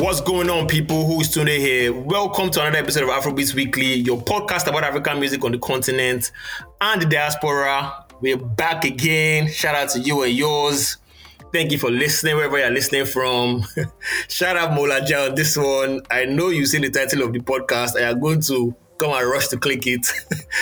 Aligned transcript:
What's 0.00 0.20
going 0.20 0.48
on, 0.48 0.68
people 0.68 1.04
who 1.06 1.20
is 1.20 1.28
tuning 1.28 1.56
in 1.56 1.60
here? 1.60 1.92
Welcome 1.92 2.50
to 2.50 2.60
another 2.60 2.78
episode 2.78 3.02
of 3.02 3.08
Afrobeats 3.08 3.52
Weekly, 3.52 3.94
your 3.94 4.16
podcast 4.16 4.68
about 4.68 4.84
African 4.84 5.18
music 5.18 5.44
on 5.44 5.50
the 5.50 5.58
continent 5.58 6.30
and 6.80 7.02
the 7.02 7.06
diaspora. 7.06 8.06
We're 8.20 8.36
back 8.36 8.84
again. 8.84 9.48
Shout 9.48 9.74
out 9.74 9.88
to 9.90 9.98
you 9.98 10.22
and 10.22 10.32
yours. 10.32 10.98
Thank 11.52 11.72
you 11.72 11.78
for 11.78 11.90
listening 11.90 12.36
wherever 12.36 12.58
you're 12.58 12.70
listening 12.70 13.06
from. 13.06 13.64
Shout 14.28 14.56
out 14.56 14.72
Mola 14.72 15.00
on 15.00 15.34
this 15.34 15.56
one. 15.56 16.00
I 16.12 16.26
know 16.26 16.50
you've 16.50 16.68
seen 16.68 16.82
the 16.82 16.90
title 16.90 17.24
of 17.24 17.32
the 17.32 17.40
podcast. 17.40 17.96
I 17.96 18.08
am 18.08 18.20
going 18.20 18.40
to 18.42 18.76
come 18.98 19.12
and 19.12 19.30
rush 19.30 19.48
to 19.48 19.56
click 19.56 19.86
it. 19.86 20.06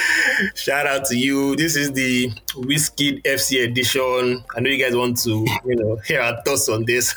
Shout 0.54 0.86
out 0.86 1.06
to 1.06 1.16
you. 1.16 1.56
This 1.56 1.74
is 1.74 1.92
the 1.92 2.30
Wizkid 2.54 3.22
FC 3.22 3.64
edition. 3.64 4.44
I 4.54 4.60
know 4.60 4.70
you 4.70 4.82
guys 4.82 4.94
want 4.94 5.18
to, 5.22 5.46
you 5.64 5.76
know, 5.76 5.96
hear 6.06 6.20
our 6.20 6.40
thoughts 6.42 6.68
on 6.68 6.84
this. 6.84 7.14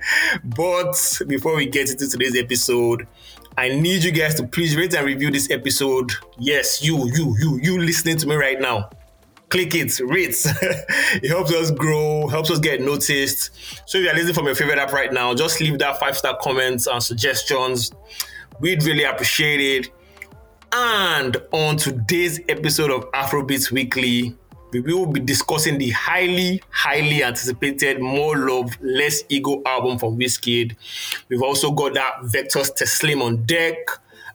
but 0.44 1.20
before 1.26 1.56
we 1.56 1.66
get 1.66 1.90
into 1.90 2.08
today's 2.08 2.36
episode, 2.36 3.06
I 3.58 3.68
need 3.68 4.04
you 4.04 4.12
guys 4.12 4.36
to 4.36 4.46
please 4.46 4.76
rate 4.76 4.94
and 4.94 5.04
review 5.04 5.30
this 5.30 5.50
episode. 5.50 6.12
Yes, 6.38 6.82
you, 6.82 6.96
you, 7.14 7.36
you, 7.40 7.60
you 7.62 7.78
listening 7.78 8.16
to 8.18 8.26
me 8.26 8.36
right 8.36 8.60
now 8.60 8.88
click 9.50 9.74
it, 9.74 9.98
rate. 10.04 10.36
it 11.22 11.28
helps 11.28 11.52
us 11.52 11.72
grow, 11.72 12.28
helps 12.28 12.52
us 12.52 12.60
get 12.60 12.80
noticed. 12.80 13.50
So 13.84 13.98
if 13.98 14.04
you're 14.04 14.14
listening 14.14 14.34
from 14.34 14.46
your 14.46 14.54
favorite 14.54 14.78
app 14.78 14.92
right 14.92 15.12
now, 15.12 15.34
just 15.34 15.60
leave 15.60 15.76
that 15.80 15.98
five 15.98 16.16
star 16.16 16.38
comments 16.40 16.86
and 16.86 17.02
suggestions. 17.02 17.90
We'd 18.60 18.84
really 18.84 19.02
appreciate 19.02 19.60
it. 19.60 19.92
And 20.72 21.36
on 21.50 21.76
today's 21.76 22.38
episode 22.48 22.92
of 22.92 23.10
Afrobeats 23.10 23.72
Weekly, 23.72 24.36
we 24.72 24.80
will 24.80 25.06
be 25.06 25.18
discussing 25.18 25.78
the 25.78 25.90
highly, 25.90 26.62
highly 26.70 27.24
anticipated 27.24 28.00
More 28.00 28.36
Love, 28.36 28.70
Less 28.80 29.24
Ego 29.28 29.62
album 29.66 29.98
from 29.98 30.16
Wizkid. 30.16 30.76
We've 31.28 31.42
also 31.42 31.72
got 31.72 31.94
that 31.94 32.22
Vector's 32.22 32.70
Teslim 32.70 33.20
on 33.20 33.44
deck. 33.46 33.78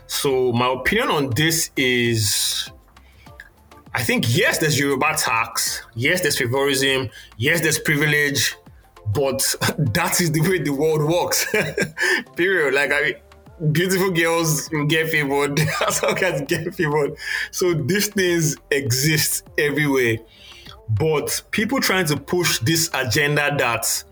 So 0.06 0.52
my 0.52 0.68
opinion 0.72 1.08
on 1.08 1.30
this 1.30 1.70
is 1.76 2.70
I 3.94 4.02
think 4.02 4.36
yes, 4.36 4.58
there's 4.58 4.78
Yoruba 4.78 5.14
tax, 5.16 5.82
yes, 5.94 6.20
there's 6.20 6.38
favorism, 6.38 7.10
yes, 7.36 7.60
there's 7.60 7.78
privilege, 7.78 8.56
but 9.12 9.54
that 9.78 10.20
is 10.20 10.30
the 10.32 10.40
way 10.42 10.58
the 10.58 10.70
world 10.70 11.02
works. 11.02 11.46
Period. 12.36 12.74
Like 12.74 12.92
I 12.92 13.20
beautiful 13.72 14.10
girls 14.10 14.68
get 14.88 15.10
favored, 15.10 15.60
as 15.86 16.02
long 16.02 16.18
as 16.18 16.42
get 16.42 16.74
favored. 16.74 17.16
So 17.50 17.74
these 17.74 18.08
things 18.08 18.56
exist 18.70 19.48
everywhere. 19.58 20.16
But 20.98 21.42
people 21.50 21.80
trying 21.80 22.06
to 22.06 22.16
push 22.16 22.58
this 22.60 22.90
agenda 22.94 23.54
that 23.58 24.02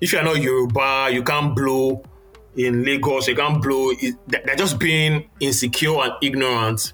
if 0.00 0.12
you're 0.12 0.22
not 0.22 0.40
Yoruba, 0.40 1.08
you 1.12 1.22
can't 1.22 1.54
blow 1.56 2.02
in 2.56 2.84
Lagos, 2.84 3.28
you 3.28 3.34
can't 3.34 3.62
blow. 3.62 3.92
They're 4.26 4.56
just 4.56 4.78
being 4.78 5.28
insecure 5.40 5.98
and 6.02 6.12
ignorant, 6.22 6.92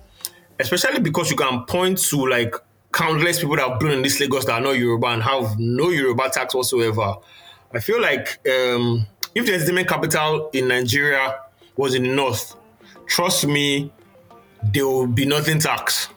especially 0.60 1.00
because 1.00 1.30
you 1.30 1.36
can 1.36 1.64
point 1.64 1.98
to 2.10 2.26
like 2.26 2.54
countless 2.92 3.40
people 3.40 3.56
that 3.56 3.68
have 3.68 3.80
blown 3.80 3.92
in 3.92 4.02
this 4.02 4.20
Lagos 4.20 4.44
that 4.44 4.52
are 4.52 4.60
not 4.60 4.72
Yoruba 4.78 5.08
and 5.08 5.22
have 5.22 5.58
no 5.58 5.90
Yoruba 5.90 6.28
tax 6.30 6.54
whatsoever. 6.54 7.14
I 7.72 7.80
feel 7.80 8.00
like 8.00 8.38
um, 8.48 9.04
if 9.34 9.46
the 9.46 9.54
entertainment 9.54 9.88
capital 9.88 10.48
in 10.52 10.68
Nigeria 10.68 11.40
was 11.76 11.94
in 11.96 12.04
the 12.04 12.10
north, 12.10 12.54
trust 13.06 13.46
me, 13.46 13.90
there 14.72 14.86
will 14.86 15.08
be 15.08 15.26
nothing 15.26 15.58
tax. 15.58 16.08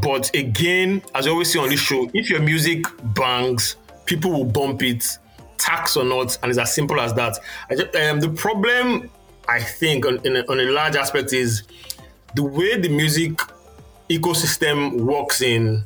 But 0.00 0.34
again, 0.34 1.02
as 1.14 1.26
you 1.26 1.32
always 1.32 1.52
say 1.52 1.58
on 1.58 1.68
this 1.68 1.80
show, 1.80 2.10
if 2.14 2.30
your 2.30 2.40
music 2.40 2.84
bangs, 3.14 3.76
people 4.06 4.30
will 4.30 4.44
bump 4.44 4.82
it, 4.82 5.04
tax 5.58 5.96
or 5.96 6.04
not, 6.04 6.38
and 6.42 6.50
it's 6.50 6.58
as 6.58 6.74
simple 6.74 6.98
as 7.00 7.14
that. 7.14 7.38
I 7.70 7.76
ju- 7.76 7.90
um, 8.00 8.20
the 8.20 8.30
problem, 8.30 9.10
I 9.48 9.60
think, 9.62 10.06
on, 10.06 10.18
a, 10.24 10.40
on 10.50 10.60
a 10.60 10.64
large 10.70 10.96
aspect 10.96 11.32
is 11.32 11.64
the 12.34 12.42
way 12.42 12.78
the 12.78 12.88
music 12.88 13.32
ecosystem 14.08 15.00
works 15.02 15.42
in 15.42 15.84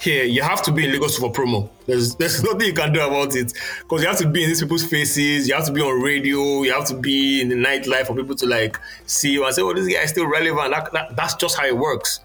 here. 0.00 0.24
You 0.24 0.42
have 0.42 0.62
to 0.64 0.72
be 0.72 0.84
in 0.84 0.92
Lagos 0.92 1.18
for 1.18 1.32
promo. 1.32 1.70
There's 1.86 2.14
there's 2.16 2.42
nothing 2.44 2.68
you 2.68 2.74
can 2.74 2.92
do 2.92 3.00
about 3.00 3.34
it 3.34 3.52
because 3.80 4.02
you 4.02 4.08
have 4.08 4.18
to 4.18 4.28
be 4.28 4.42
in 4.42 4.50
these 4.50 4.60
people's 4.62 4.84
faces. 4.84 5.48
You 5.48 5.54
have 5.54 5.66
to 5.66 5.72
be 5.72 5.80
on 5.80 6.00
radio. 6.02 6.62
You 6.62 6.72
have 6.72 6.86
to 6.86 6.94
be 6.94 7.40
in 7.40 7.48
the 7.48 7.56
nightlife 7.56 8.06
for 8.06 8.14
people 8.14 8.36
to 8.36 8.46
like 8.46 8.78
see 9.06 9.32
you 9.32 9.44
and 9.44 9.54
say, 9.54 9.62
"Oh, 9.62 9.72
this 9.72 9.92
guy 9.92 10.02
is 10.02 10.10
still 10.10 10.26
relevant." 10.26 10.70
That, 10.70 10.92
that, 10.92 11.16
that's 11.16 11.34
just 11.34 11.56
how 11.56 11.66
it 11.66 11.76
works. 11.76 12.20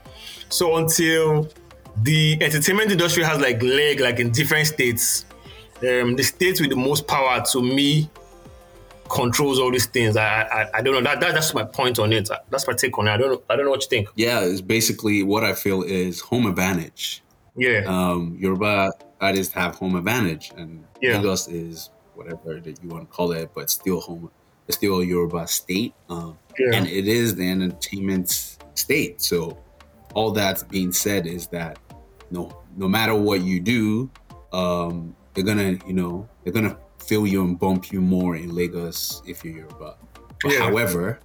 So 0.49 0.75
until 0.77 1.47
the 2.03 2.37
entertainment 2.41 2.91
industry 2.91 3.23
has 3.23 3.39
like 3.39 3.61
leg 3.61 3.99
like 3.99 4.19
in 4.19 4.31
different 4.31 4.67
states, 4.67 5.25
um, 5.81 6.15
the 6.15 6.23
state 6.23 6.59
with 6.59 6.69
the 6.69 6.75
most 6.75 7.07
power 7.07 7.43
to 7.51 7.61
me 7.61 8.09
controls 9.09 9.59
all 9.59 9.71
these 9.71 9.85
things. 9.87 10.15
I 10.17 10.43
I, 10.43 10.77
I 10.77 10.81
don't 10.81 10.93
know. 10.93 11.01
That, 11.01 11.19
that 11.21 11.33
that's 11.33 11.53
my 11.53 11.63
point 11.63 11.99
on 11.99 12.13
it. 12.13 12.29
That's 12.49 12.67
my 12.67 12.73
take 12.73 12.97
on 12.97 13.07
it. 13.07 13.11
I 13.11 13.17
don't 13.17 13.31
know. 13.31 13.41
I 13.49 13.55
don't 13.55 13.65
know 13.65 13.71
what 13.71 13.81
you 13.83 13.89
think. 13.89 14.09
Yeah, 14.15 14.41
it's 14.41 14.61
basically 14.61 15.23
what 15.23 15.43
I 15.43 15.53
feel 15.53 15.83
is 15.83 16.19
home 16.19 16.45
advantage. 16.45 17.23
Yeah. 17.55 17.83
Um, 17.87 18.37
Yoruba 18.39 18.91
artists 19.19 19.53
have 19.53 19.75
home 19.75 19.95
advantage, 19.95 20.51
and 20.57 20.83
Yeah. 21.01 21.17
Lagos 21.17 21.47
is 21.47 21.89
whatever 22.15 22.59
that 22.59 22.83
you 22.83 22.89
want 22.89 23.09
to 23.09 23.15
call 23.15 23.31
it, 23.31 23.49
but 23.53 23.69
still 23.69 23.99
home. 23.99 24.29
It's 24.67 24.77
still 24.77 24.99
a 25.01 25.05
Yoruba 25.05 25.47
state, 25.47 25.93
um, 26.09 26.37
Yeah. 26.57 26.75
and 26.77 26.87
it 26.87 27.07
is 27.07 27.35
the 27.35 27.49
entertainment 27.49 28.29
state. 28.75 29.21
So, 29.21 29.57
all 30.13 30.31
that's 30.31 30.63
being 30.63 30.91
said 30.91 31.27
is 31.27 31.47
that 31.47 31.79
no, 32.31 32.63
no 32.75 32.87
matter 32.87 33.15
what 33.15 33.41
you 33.41 33.59
do, 33.59 34.09
um, 34.53 35.15
they're 35.33 35.43
gonna, 35.43 35.77
you 35.85 35.93
know, 35.93 36.27
they're 36.43 36.53
gonna 36.53 36.77
feel 36.99 37.25
you 37.25 37.43
and 37.43 37.59
bump 37.59 37.91
you 37.91 38.01
more 38.01 38.35
in 38.35 38.53
Lagos 38.53 39.21
if 39.27 39.43
you're 39.43 39.55
Yoruba. 39.57 39.97
But 40.41 40.51
Yeah. 40.53 40.59
However, 40.59 41.19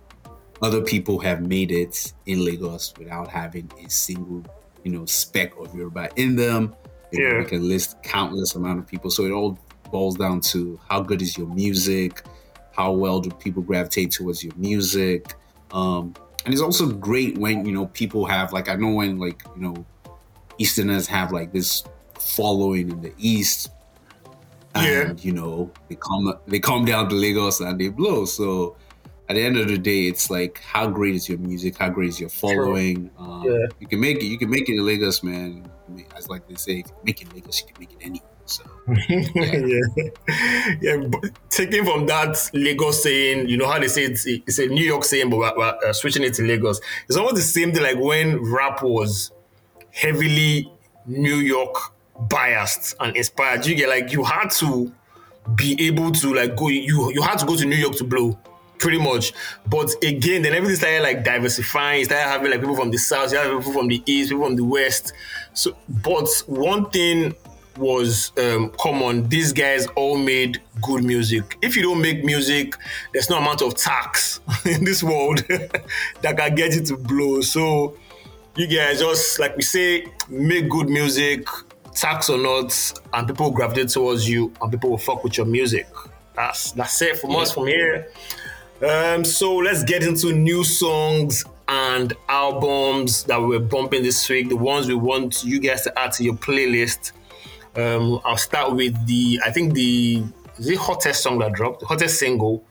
other 0.62 0.80
people 0.82 1.18
have 1.20 1.40
made 1.46 1.70
it 1.70 2.12
in 2.26 2.44
Lagos 2.44 2.94
without 2.98 3.28
having 3.28 3.70
a 3.84 3.88
single, 3.90 4.42
you 4.82 4.92
know, 4.92 5.04
speck 5.06 5.52
of 5.58 5.74
Yoruba 5.74 6.08
in 6.16 6.36
them. 6.36 6.74
You 7.12 7.24
Yeah. 7.26 7.38
We 7.38 7.44
can 7.44 7.68
list 7.68 8.02
countless 8.02 8.54
amount 8.54 8.78
of 8.78 8.86
people. 8.86 9.10
So 9.10 9.24
it 9.24 9.30
all 9.30 9.58
boils 9.90 10.16
down 10.16 10.40
to 10.40 10.78
how 10.88 11.00
good 11.00 11.22
is 11.22 11.36
your 11.36 11.46
music, 11.48 12.22
how 12.72 12.92
well 12.92 13.20
do 13.20 13.30
people 13.30 13.62
gravitate 13.62 14.10
towards 14.10 14.42
your 14.42 14.54
music, 14.56 15.34
um, 15.72 16.14
and 16.44 16.52
it's 16.52 16.62
also 16.62 16.86
great 16.90 17.38
when 17.38 17.64
you 17.64 17.72
know 17.72 17.86
people 17.86 18.24
have 18.26 18.52
like 18.52 18.68
I 18.68 18.74
know 18.76 18.90
when 18.94 19.18
like 19.18 19.42
you 19.56 19.62
know 19.62 19.86
Easterners 20.58 21.06
have 21.08 21.32
like 21.32 21.52
this 21.52 21.84
following 22.18 22.90
in 22.90 23.00
the 23.02 23.12
East. 23.18 23.70
and 24.74 25.18
Yeah. 25.18 25.24
you 25.26 25.32
know 25.32 25.70
they 25.88 25.96
come 25.96 26.32
they 26.46 26.58
come 26.60 26.84
down 26.84 27.08
to 27.08 27.14
Lagos 27.14 27.60
and 27.60 27.80
they 27.80 27.88
blow. 27.88 28.24
So 28.24 28.76
at 29.28 29.36
the 29.36 29.42
end 29.42 29.56
of 29.56 29.68
the 29.68 29.78
day, 29.78 30.06
it's 30.06 30.28
like 30.30 30.58
how 30.60 30.86
great 30.86 31.14
is 31.14 31.28
your 31.28 31.38
music? 31.38 31.78
How 31.78 31.88
great 31.88 32.10
is 32.10 32.20
your 32.20 32.28
following? 32.28 33.10
Um, 33.18 33.42
Yeah. 33.44 33.66
You 33.80 33.86
can 33.86 34.00
make 34.00 34.18
it. 34.18 34.26
You 34.26 34.38
can 34.38 34.50
make 34.50 34.68
it 34.68 34.74
in 34.74 34.84
Lagos, 34.84 35.22
man. 35.22 35.64
As 36.16 36.28
like 36.28 36.46
they 36.48 36.54
say, 36.56 36.80
if 36.80 36.86
you 36.88 36.94
make 37.04 37.20
it 37.22 37.28
in 37.28 37.34
Lagos, 37.34 37.60
you 37.60 37.66
can 37.72 37.76
make 37.80 37.92
it 37.92 37.98
anywhere. 38.02 38.28
So 38.46 38.62
yeah, 39.08 39.80
yeah. 40.80 40.96
But 41.08 41.30
taking 41.48 41.84
from 41.84 42.06
that 42.06 42.50
Lagos 42.52 43.02
saying, 43.02 43.48
you 43.48 43.56
know 43.56 43.66
how 43.66 43.78
they 43.78 43.88
say 43.88 44.04
it's, 44.04 44.26
it's 44.26 44.58
a 44.58 44.66
New 44.66 44.84
York 44.84 45.04
saying, 45.04 45.30
but 45.30 45.38
we're, 45.38 45.56
we're 45.56 45.78
uh, 45.86 45.92
switching 45.92 46.22
it 46.22 46.34
to 46.34 46.42
Lagos. 46.42 46.80
It's 47.08 47.16
almost 47.16 47.36
the 47.36 47.42
same 47.42 47.72
thing 47.72 47.82
like 47.82 47.98
when 47.98 48.42
rap 48.52 48.82
was 48.82 49.30
heavily 49.90 50.70
New 51.06 51.36
York 51.36 51.76
biased 52.28 52.94
and 53.00 53.16
inspired. 53.16 53.64
You 53.66 53.74
get 53.74 53.88
like 53.88 54.12
you 54.12 54.24
had 54.24 54.50
to 54.58 54.92
be 55.54 55.76
able 55.86 56.12
to 56.12 56.34
like 56.34 56.56
go. 56.56 56.68
You 56.68 57.12
you 57.12 57.22
had 57.22 57.38
to 57.38 57.46
go 57.46 57.56
to 57.56 57.64
New 57.64 57.76
York 57.76 57.96
to 57.96 58.04
blow. 58.04 58.38
Pretty 58.76 58.98
much, 58.98 59.32
but 59.66 59.94
again, 60.02 60.42
then 60.42 60.52
everything 60.52 60.76
started 60.76 61.02
like 61.02 61.24
diversifying. 61.24 62.00
You 62.00 62.04
started 62.06 62.28
having 62.28 62.50
like 62.50 62.60
people 62.60 62.74
from 62.76 62.90
the 62.90 62.98
south, 62.98 63.32
you 63.32 63.38
have 63.38 63.56
people 63.58 63.72
from 63.72 63.88
the 63.88 64.02
east, 64.04 64.30
people 64.30 64.44
from 64.44 64.56
the 64.56 64.64
west. 64.64 65.12
So, 65.54 65.76
but 65.88 66.28
one 66.46 66.90
thing 66.90 67.34
was 67.76 68.32
um, 68.38 68.70
common. 68.78 69.28
These 69.28 69.52
guys 69.52 69.86
all 69.96 70.16
made 70.16 70.60
good 70.82 71.04
music. 71.04 71.58
If 71.62 71.76
you 71.76 71.82
don't 71.82 72.00
make 72.00 72.24
music, 72.24 72.74
there's 73.12 73.30
no 73.30 73.38
amount 73.38 73.62
of 73.62 73.74
tax 73.74 74.40
in 74.64 74.84
this 74.84 75.02
world 75.02 75.38
that 75.48 76.36
can 76.36 76.54
get 76.54 76.74
you 76.74 76.82
to 76.82 76.96
blow. 76.96 77.40
So 77.40 77.96
you 78.56 78.66
guys 78.66 79.00
just 79.00 79.38
like 79.38 79.56
we 79.56 79.62
say, 79.62 80.06
make 80.28 80.68
good 80.68 80.88
music, 80.88 81.46
tax 81.94 82.28
or 82.30 82.38
not, 82.38 82.92
and 83.12 83.26
people 83.26 83.50
gravitate 83.50 83.88
towards 83.88 84.28
you, 84.28 84.52
and 84.60 84.70
people 84.70 84.90
will 84.90 84.98
fuck 84.98 85.24
with 85.24 85.36
your 85.36 85.46
music. 85.46 85.86
That's 86.34 86.72
that's 86.72 87.00
it 87.02 87.18
from 87.18 87.36
us 87.36 87.52
from 87.52 87.66
here. 87.66 88.08
Um, 88.82 89.24
so 89.24 89.56
let's 89.56 89.84
get 89.84 90.02
into 90.02 90.32
new 90.32 90.64
songs 90.64 91.44
and 91.68 92.12
albums 92.28 93.24
that 93.24 93.40
we're 93.40 93.60
bumping 93.60 94.02
this 94.02 94.28
week. 94.28 94.48
The 94.48 94.56
ones 94.56 94.88
we 94.88 94.94
want 94.94 95.44
you 95.44 95.60
guys 95.60 95.82
to 95.82 95.98
add 95.98 96.12
to 96.12 96.24
your 96.24 96.34
playlist. 96.34 97.12
Um, 97.76 98.20
I'll 98.24 98.36
start 98.36 98.74
with 98.74 99.06
the 99.06 99.40
I 99.44 99.50
think 99.50 99.74
the 99.74 100.22
is 100.58 100.68
it 100.68 100.78
hottest 100.78 101.22
song 101.22 101.38
that 101.40 101.52
dropped, 101.52 101.80
the 101.80 101.86
hottest 101.86 102.18
single, 102.18 102.64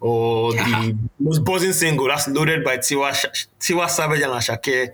or 0.00 0.52
the 0.52 0.96
most 1.20 1.44
buzzing 1.44 1.72
single 1.72 2.08
that's 2.08 2.28
loaded 2.28 2.64
by 2.64 2.78
Tiwa 2.78 3.12
Tiwa 3.60 3.88
Savage 3.88 4.20
and 4.20 4.32
Asake. 4.32 4.90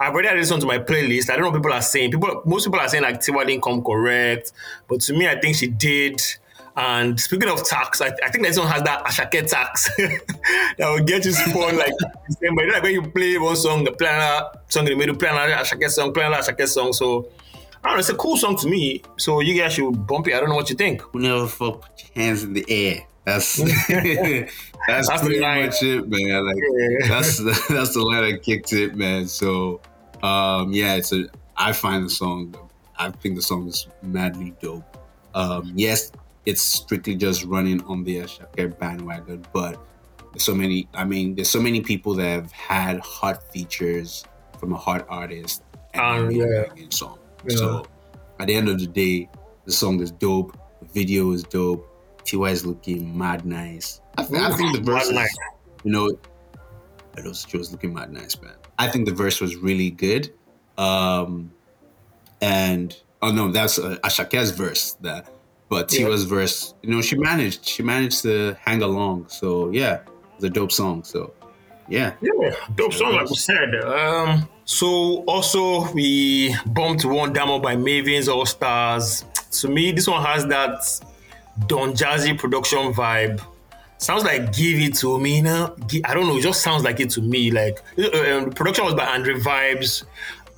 I've 0.00 0.12
already 0.12 0.28
added 0.28 0.42
this 0.42 0.50
one 0.50 0.60
to 0.60 0.66
my 0.66 0.78
playlist. 0.78 1.30
I 1.30 1.34
don't 1.34 1.42
know 1.42 1.50
what 1.50 1.56
people 1.56 1.72
are 1.72 1.82
saying. 1.82 2.10
People, 2.10 2.42
most 2.44 2.64
people 2.64 2.78
are 2.78 2.88
saying 2.88 3.02
like 3.02 3.20
Tiwa 3.20 3.46
didn't 3.46 3.62
come 3.62 3.82
correct, 3.82 4.52
but 4.88 5.00
to 5.02 5.12
me, 5.12 5.28
I 5.28 5.40
think 5.40 5.56
she 5.56 5.68
did. 5.68 6.20
And 6.76 7.18
speaking 7.18 7.48
of 7.48 7.64
tax, 7.64 8.00
I, 8.00 8.12
I 8.24 8.30
think 8.30 8.46
this 8.46 8.56
one 8.56 8.68
has 8.68 8.82
that 8.82 9.04
Asake 9.04 9.48
tax 9.48 9.90
that 9.96 10.88
will 10.88 11.04
get 11.04 11.24
you 11.24 11.32
spawned 11.32 11.76
like 11.76 11.92
the 11.98 12.36
same. 12.40 12.54
But 12.54 12.62
you 12.62 12.68
know, 12.68 12.74
like 12.74 12.82
when 12.84 12.92
you 12.92 13.02
play 13.02 13.36
one 13.38 13.56
song, 13.56 13.84
play 13.96 14.08
another 14.08 14.50
song 14.68 14.86
in 14.86 14.92
the 14.92 14.96
middle, 14.96 15.16
play 15.16 15.28
another 15.28 15.54
Asake 15.54 15.88
song, 15.90 16.12
play 16.12 16.24
another 16.24 16.52
Asake 16.52 16.68
song. 16.68 16.92
So 16.92 17.30
I 17.84 17.88
don't 17.88 17.96
know, 17.96 17.98
it's 18.00 18.08
a 18.08 18.14
cool 18.14 18.36
song 18.36 18.56
to 18.58 18.68
me. 18.68 19.02
So 19.18 19.40
you 19.40 19.60
guys 19.60 19.72
should 19.74 20.06
bump 20.06 20.28
it. 20.28 20.34
I 20.34 20.40
don't 20.40 20.48
know 20.48 20.54
what 20.56 20.68
you 20.70 20.76
think. 20.76 21.00
Who 21.02 21.20
never 21.20 21.46
fuck 21.46 21.82
put 21.82 22.02
your 22.14 22.24
hands 22.24 22.42
in 22.42 22.52
the 22.52 22.64
air. 22.68 23.06
That's 23.24 23.56
that's, 23.56 23.88
That's 24.88 25.08
the 25.08 25.18
pretty 25.20 25.40
line. 25.40 25.66
much 25.66 25.82
it, 25.82 26.08
man. 26.08 26.46
Like 26.46 26.56
Yeah. 26.56 27.08
that's 27.08 27.36
the, 27.38 27.64
that's 27.74 27.94
the 27.94 28.00
line 28.02 28.30
that 28.30 28.42
kicked 28.42 28.72
it, 28.72 28.96
man. 28.96 29.26
So 29.28 29.80
um 30.22 30.72
yeah, 30.72 30.94
it's 30.94 31.12
a 31.12 31.26
I 31.56 31.72
find 31.72 32.04
the 32.04 32.10
song 32.10 32.54
I 32.98 33.10
think 33.10 33.36
the 33.36 33.42
song 33.42 33.68
is 33.68 33.86
madly 34.02 34.54
dope. 34.60 34.96
Um 35.34 35.72
yes, 35.76 36.10
it's 36.46 36.62
strictly 36.62 37.14
just 37.14 37.44
running 37.44 37.82
on 37.84 38.02
the 38.04 38.16
Asake 38.22 38.78
bandwagon, 38.78 39.44
but 39.52 39.78
there's 40.32 40.42
so 40.44 40.54
many 40.54 40.88
I 40.94 41.04
mean, 41.04 41.34
there's 41.34 41.50
so 41.50 41.60
many 41.60 41.80
people 41.82 42.14
that 42.14 42.28
have 42.28 42.50
had 42.52 42.98
hot 43.00 43.42
features 43.52 44.24
from 44.58 44.72
a 44.72 44.76
hot 44.76 45.06
artist 45.08 45.62
Um, 45.94 46.28
made 46.28 46.40
a 46.42 46.66
yeah. 46.76 46.86
song. 46.90 47.18
Yeah. 47.48 47.56
So 47.56 47.86
at 48.38 48.46
the 48.46 48.54
end 48.54 48.68
of 48.68 48.78
the 48.78 48.86
day, 48.86 49.28
the 49.64 49.72
song 49.72 50.00
is 50.00 50.10
dope, 50.10 50.56
the 50.80 50.86
video 50.86 51.32
is 51.32 51.42
dope, 51.42 51.86
TY 52.24 52.50
is 52.50 52.64
looking 52.66 53.16
mad 53.16 53.44
nice. 53.46 54.00
I, 54.16 54.24
th- 54.24 54.40
I 54.40 54.56
think 54.56 54.76
the 54.76 54.82
verse, 54.82 55.10
nice. 55.10 55.36
you 55.84 55.90
know, 55.90 56.10
I 57.16 57.20
know 57.22 57.32
she 57.32 57.56
was 57.56 57.72
looking 57.72 57.94
mad 57.94 58.12
nice, 58.12 58.40
man. 58.40 58.54
I 58.78 58.88
think 58.88 59.06
the 59.06 59.14
verse 59.14 59.40
was 59.40 59.56
really 59.56 59.90
good. 59.90 60.32
Um, 60.76 61.50
and 62.40 62.96
oh 63.22 63.32
no, 63.32 63.50
that's 63.50 63.78
uh, 63.78 63.96
Asake's 64.04 64.50
verse. 64.50 64.92
That, 65.00 65.28
but 65.68 65.92
Yeah. 65.92 66.06
Tiwa's 66.06 66.24
verse, 66.24 66.74
you 66.82 66.90
know, 66.90 67.02
she 67.02 67.16
managed. 67.16 67.66
She 67.66 67.82
managed 67.82 68.22
to 68.22 68.56
hang 68.64 68.82
along. 68.82 69.28
So 69.28 69.70
yeah, 69.70 70.00
it's 70.36 70.44
a 70.44 70.50
dope 70.50 70.72
song. 70.72 71.02
So 71.04 71.34
yeah, 71.88 72.14
Yeah, 72.20 72.50
dope 72.74 72.92
song, 72.92 73.14
like 73.14 73.28
we 73.28 73.36
said. 73.36 73.74
Um, 73.84 74.48
so 74.64 75.24
also 75.26 75.90
we 75.92 76.54
bumped 76.66 77.04
one 77.04 77.32
demo 77.32 77.58
by 77.58 77.76
Mavins 77.76 78.28
All 78.28 78.46
Stars. 78.46 79.24
To 79.52 79.68
me, 79.68 79.92
this 79.92 80.06
one 80.06 80.22
has 80.22 80.46
that 80.46 80.80
Don 81.66 81.92
Jazzy 81.92 82.38
production 82.38 82.92
vibe. 82.92 83.40
Sounds 83.96 84.22
like 84.22 84.52
give 84.52 84.78
it 84.78 84.94
to 84.96 85.18
me 85.18 85.40
now. 85.40 85.74
I 86.04 86.14
don't 86.14 86.28
know. 86.28 86.36
It 86.36 86.42
just 86.42 86.62
sounds 86.62 86.84
like 86.84 87.00
it 87.00 87.10
to 87.10 87.22
me. 87.22 87.50
Like 87.50 87.82
uh, 87.98 88.36
um, 88.36 88.50
production 88.50 88.84
was 88.84 88.94
by 88.94 89.06
Andre 89.06 89.34
Vibez. 89.34 90.04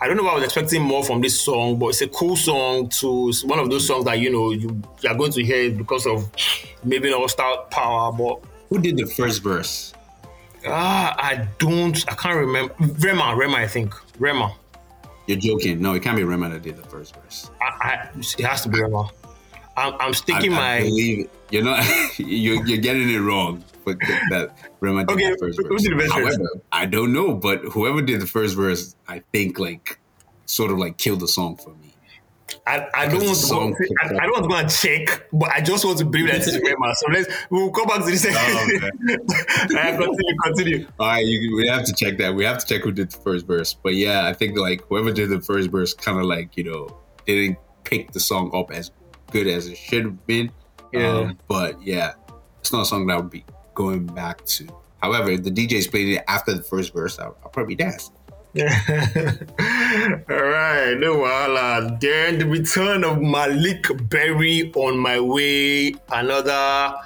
I 0.03 0.09
don't 0.09 0.17
know 0.17 0.25
what 0.25 0.32
I 0.32 0.35
was 0.37 0.44
expecting 0.44 0.82
more 0.82 1.05
from 1.05 1.21
this 1.21 1.41
song, 1.41 1.79
but 1.79 1.88
it's 1.88 2.00
a 2.03 2.09
cool 2.09 2.37
song. 2.37 2.88
To 2.88 3.29
it's 3.29 3.44
one 3.44 3.59
of 3.59 3.71
those 3.71 3.87
songs 3.87 4.05
that 4.06 4.19
you 4.19 4.31
know 4.31 4.50
you 4.50 4.82
you 5.00 5.09
are 5.09 5.15
going 5.15 5.32
to 5.32 5.44
hear 5.44 5.71
because 5.71 6.06
of 6.06 6.29
maybe 6.85 7.12
All 7.12 7.29
Star 7.29 7.65
power. 7.71 8.12
But 8.12 8.41
who 8.69 8.79
did 8.79 8.97
the 8.97 9.06
first 9.06 9.43
verse? 9.43 9.94
Ah, 10.67 11.15
I 11.19 11.49
don't. 11.59 11.97
I 12.11 12.15
can't 12.15 12.37
remember. 12.37 12.75
Rema, 12.79 13.35
Rema, 13.37 13.57
I 13.59 13.67
think. 13.67 13.95
Rema. 14.19 14.55
You're 15.27 15.39
joking. 15.39 15.81
No, 15.81 15.95
it 15.95 16.03
can't 16.03 16.17
be 16.17 16.25
Rema 16.25 16.49
that 16.51 16.62
did 16.62 16.77
the 16.77 16.89
first 16.89 17.15
verse. 17.17 17.51
I, 17.61 17.67
I, 17.81 18.09
it 18.17 18.45
has 18.45 18.62
to 18.62 18.69
be 18.69 18.81
Rema. 18.81 19.09
I'm, 19.77 19.95
I'm 20.01 20.15
sticking 20.15 20.53
I, 20.53 20.57
my. 20.57 20.75
I 20.77 20.81
believe 20.83 21.31
you're 21.51 21.65
not. 21.65 21.85
you're, 22.19 22.67
you're 22.67 22.79
getting 22.79 23.09
it 23.11 23.19
wrong. 23.19 23.65
But 23.85 23.99
th- 24.01 24.21
that 24.31 24.57
Rema 24.81 25.07
did 25.07 25.15
Okay, 25.15 25.31
the 25.31 25.39
first 25.39 25.59
who 25.59 25.69
verse. 25.69 25.83
did 25.83 25.93
the 25.93 26.01
first 26.03 26.15
verse? 26.15 26.37
However, 26.37 26.49
I 26.73 26.87
don't 26.87 27.13
know, 27.13 27.34
but 27.34 27.61
whoever 27.65 28.03
did 28.03 28.20
the 28.20 28.27
first 28.27 28.55
verse, 28.55 28.94
I 29.08 29.23
think 29.32 29.58
like 29.58 29.99
sort 30.44 30.70
of 30.70 30.79
like 30.79 30.99
killed 30.99 31.20
the 31.20 31.29
song 31.29 31.56
for 31.56 31.70
me. 31.70 31.80
I, 32.67 32.87
I 32.95 33.07
don't 33.07 33.25
want 33.25 33.39
to 33.39 33.49
go. 33.49 33.75
I, 34.03 34.07
I 34.07 34.27
don't 34.27 34.33
want 34.33 34.45
to 34.45 34.49
go 34.49 34.57
and 34.57 34.71
check, 34.71 35.27
but 35.33 35.51
I 35.51 35.61
just 35.61 35.85
want 35.85 35.99
to 35.99 36.05
believe 36.05 36.29
that 36.29 36.47
it's 36.47 36.53
Rema. 36.53 36.95
So 36.97 37.07
let's. 37.11 37.33
We'll 37.51 37.71
come 37.71 37.87
back 37.87 38.05
to 38.05 38.11
this. 38.11 38.27
Oh, 38.29 38.31
Alright, 38.31 39.99
continue, 39.99 40.37
continue. 40.43 40.89
All 40.99 41.09
right, 41.09 41.25
you, 41.25 41.57
we 41.57 41.69
have 41.69 41.85
to 41.85 41.93
check 41.93 42.19
that. 42.19 42.35
We 42.35 42.45
have 42.45 42.59
to 42.59 42.67
check 42.67 42.83
who 42.83 42.93
did 42.93 43.11
the 43.11 43.19
first 43.19 43.47
verse. 43.47 43.75
But 43.75 43.95
yeah, 43.95 44.27
I 44.27 44.33
think 44.33 44.59
like 44.59 44.83
whoever 44.89 45.13
did 45.13 45.31
the 45.31 45.41
first 45.41 45.71
verse 45.71 45.95
kind 45.95 46.19
of 46.19 46.25
like 46.25 46.57
you 46.57 46.65
know 46.65 46.99
didn't 47.27 47.59
pick 47.85 48.13
the 48.13 48.21
song 48.21 48.51
up 48.55 48.71
as 48.73 48.91
good 49.31 49.47
as 49.47 49.67
it 49.67 49.77
should 49.77 50.05
have 50.05 50.27
been. 50.27 50.51
Yeah. 50.93 51.09
Um, 51.09 51.39
but 51.49 51.81
yeah, 51.83 52.13
it's 52.61 52.73
not 52.73 52.83
a 52.83 52.87
song 52.87 53.07
that 53.07 53.15
I 53.15 53.17
would 53.21 53.31
be 53.31 53.45
going 53.75 54.07
back 54.07 54.45
to. 54.45 54.69
However, 55.03 55.31
if 55.31 55.43
the 55.43 55.51
DJ's 55.51 55.87
played 55.87 56.09
it 56.09 56.25
after 56.29 56.55
the 56.55 56.63
first 56.63 56.93
verse, 56.93 57.19
I'll, 57.19 57.37
I'll 57.43 57.51
probably 57.51 57.75
dance. 57.75 58.11
All 58.59 58.65
right, 60.27 60.97
no 60.99 61.19
wahala. 61.23 62.01
Then 62.01 62.41
the 62.41 62.47
return 62.47 63.05
of 63.05 63.19
Maleek 63.19 64.09
Berry 64.11 64.73
on 64.75 64.99
my 64.99 65.21
way. 65.21 65.95
Another 66.11 66.97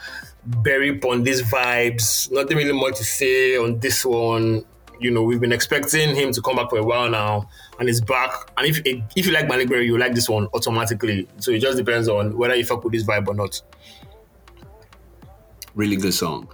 Berry 0.46 0.98
on 1.02 1.22
these 1.22 1.42
vibes. 1.42 2.32
Nothing 2.32 2.56
really 2.56 2.72
much 2.72 2.96
to 2.96 3.04
say 3.04 3.58
on 3.58 3.78
this 3.80 4.06
one. 4.06 4.64
You 5.00 5.10
know, 5.10 5.22
we've 5.22 5.40
been 5.40 5.52
expecting 5.52 6.14
him 6.16 6.32
to 6.32 6.40
come 6.40 6.56
back 6.56 6.70
for 6.70 6.78
a 6.78 6.82
while 6.82 7.10
now, 7.10 7.46
and 7.78 7.88
he's 7.88 8.00
back. 8.00 8.30
And 8.56 8.66
if 8.66 8.80
if 8.86 9.26
you 9.26 9.32
like 9.32 9.46
Maleek 9.46 9.68
Berry, 9.68 9.84
you 9.84 9.98
like 9.98 10.14
this 10.14 10.30
one 10.30 10.48
automatically. 10.54 11.28
So 11.40 11.50
it 11.50 11.58
just 11.58 11.76
depends 11.76 12.08
on 12.08 12.38
whether 12.38 12.54
you 12.54 12.64
fuck 12.64 12.82
with 12.84 12.94
this 12.94 13.04
vibe 13.04 13.28
or 13.28 13.34
not. 13.34 13.60
Really 15.74 15.96
good 15.96 16.14
song. 16.14 16.48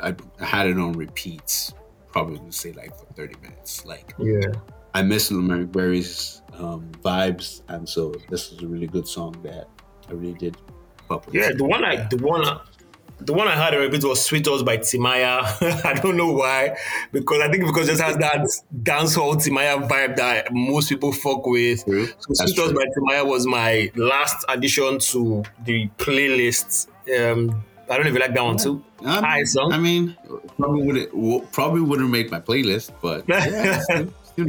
I 0.00 0.14
had 0.38 0.68
it 0.68 0.78
on 0.78 0.92
repeats, 0.92 1.72
probably 2.12 2.38
would 2.40 2.54
say 2.54 2.72
like 2.72 2.96
for 2.96 3.06
30 3.14 3.34
minutes. 3.40 3.84
Like 3.84 4.14
Yeah. 4.18 4.52
I 4.94 5.02
miss 5.02 5.30
Maleek 5.30 5.70
Berry's 5.70 6.42
um, 6.54 6.90
vibes, 7.02 7.62
and 7.68 7.88
so 7.88 8.12
this 8.28 8.50
is 8.50 8.60
a 8.62 8.66
really 8.66 8.88
good 8.88 9.06
song 9.06 9.36
that 9.44 9.68
I 10.08 10.12
really 10.12 10.34
did. 10.34 10.56
fuck 11.08 11.26
with. 11.26 11.34
Yeah, 11.34 11.52
the 11.56 11.64
one 11.64 11.84
I 11.84 12.08
the 12.08 12.16
one 12.16 12.44
the 13.20 13.32
one 13.32 13.46
I 13.46 13.52
heard 13.52 13.74
a 13.74 13.88
bit 13.88 14.02
was 14.02 14.24
Sweet 14.24 14.48
Us 14.48 14.62
by 14.62 14.78
Timaya. 14.78 15.42
I 15.84 15.94
don't 15.94 16.16
know 16.16 16.32
why. 16.32 16.76
Because 17.12 17.40
I 17.40 17.50
think 17.50 17.66
because 17.66 17.88
it 17.88 17.92
just 17.92 18.02
has 18.02 18.16
that 18.16 18.46
dancehall 18.82 19.36
Timaya 19.36 19.86
vibe 19.88 20.16
that 20.16 20.52
most 20.52 20.88
people 20.88 21.12
fuck 21.12 21.46
with. 21.46 21.84
True. 21.84 22.06
So 22.06 22.14
That's 22.30 22.52
Sweet 22.52 22.58
Us 22.58 22.72
by 22.72 22.84
Timaya 22.96 23.26
was 23.26 23.46
my 23.46 23.92
last 23.94 24.44
addition 24.48 24.98
to 24.98 25.44
the 25.64 25.88
playlist. 25.98 26.88
Um 27.20 27.62
I 27.90 27.94
don't 27.96 28.04
know 28.04 28.10
if 28.10 28.14
you 28.14 28.20
like 28.20 28.34
that 28.34 28.44
one 28.44 28.56
too. 28.56 28.82
I 29.00 29.14
mean, 29.14 29.24
Hi, 29.24 29.44
song. 29.44 29.72
I 29.72 29.78
mean, 29.78 30.16
probably 30.56 30.82
wouldn't 30.82 31.52
probably 31.52 31.80
wouldn't 31.80 32.10
make 32.10 32.30
my 32.30 32.40
playlist, 32.40 32.92
but 33.02 33.24
yeah, 33.28 33.80
still, 33.80 34.08
still. 34.22 34.46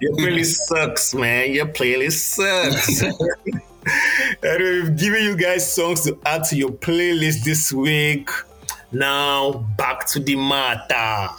Your 0.00 0.12
playlist 0.12 0.54
sucks, 0.66 1.14
man. 1.14 1.52
Your 1.52 1.66
playlist 1.66 2.36
sucks. 2.36 3.02
And 4.42 4.62
we've 4.62 4.96
given 4.96 5.24
you 5.24 5.36
guys 5.36 5.70
songs 5.70 6.02
to 6.02 6.18
add 6.24 6.44
to 6.44 6.56
your 6.56 6.70
playlist 6.70 7.44
this 7.44 7.72
week. 7.72 8.30
Now, 8.92 9.52
back 9.76 10.06
to 10.08 10.20
the 10.20 10.36
matter. 10.36 11.32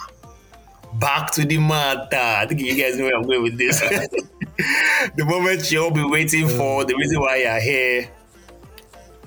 Back 0.96 1.32
to 1.32 1.46
the 1.46 1.58
matter. 1.58 2.18
I 2.18 2.46
think 2.46 2.62
you 2.62 2.76
guys 2.76 2.98
know 2.98 3.06
where 3.06 3.16
I'm 3.16 3.24
going 3.24 3.44
with 3.44 3.58
this. 3.58 3.80
the 3.80 5.26
moment 5.26 5.72
you'll 5.72 5.92
be 5.92 6.04
waiting 6.04 6.48
for, 6.48 6.86
the 6.86 6.96
reason 6.96 7.20
why 7.20 7.38
you're 7.38 7.60
here. 7.60 8.10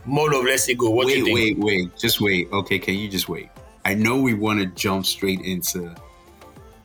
More 0.09 0.35
of 0.35 0.43
Let's 0.43 0.73
Go. 0.75 0.88
What 0.88 1.07
wait, 1.07 1.19
you 1.19 1.25
think? 1.27 1.35
wait, 1.35 1.59
wait. 1.59 1.97
Just 1.97 2.21
wait. 2.21 2.50
Okay, 2.50 2.79
can 2.79 2.95
you 2.95 3.09
just 3.09 3.29
wait? 3.29 3.50
I 3.85 3.93
know 3.93 4.17
we 4.17 4.33
want 4.33 4.59
to 4.59 4.67
jump 4.67 5.05
straight 5.05 5.43
into 5.43 5.95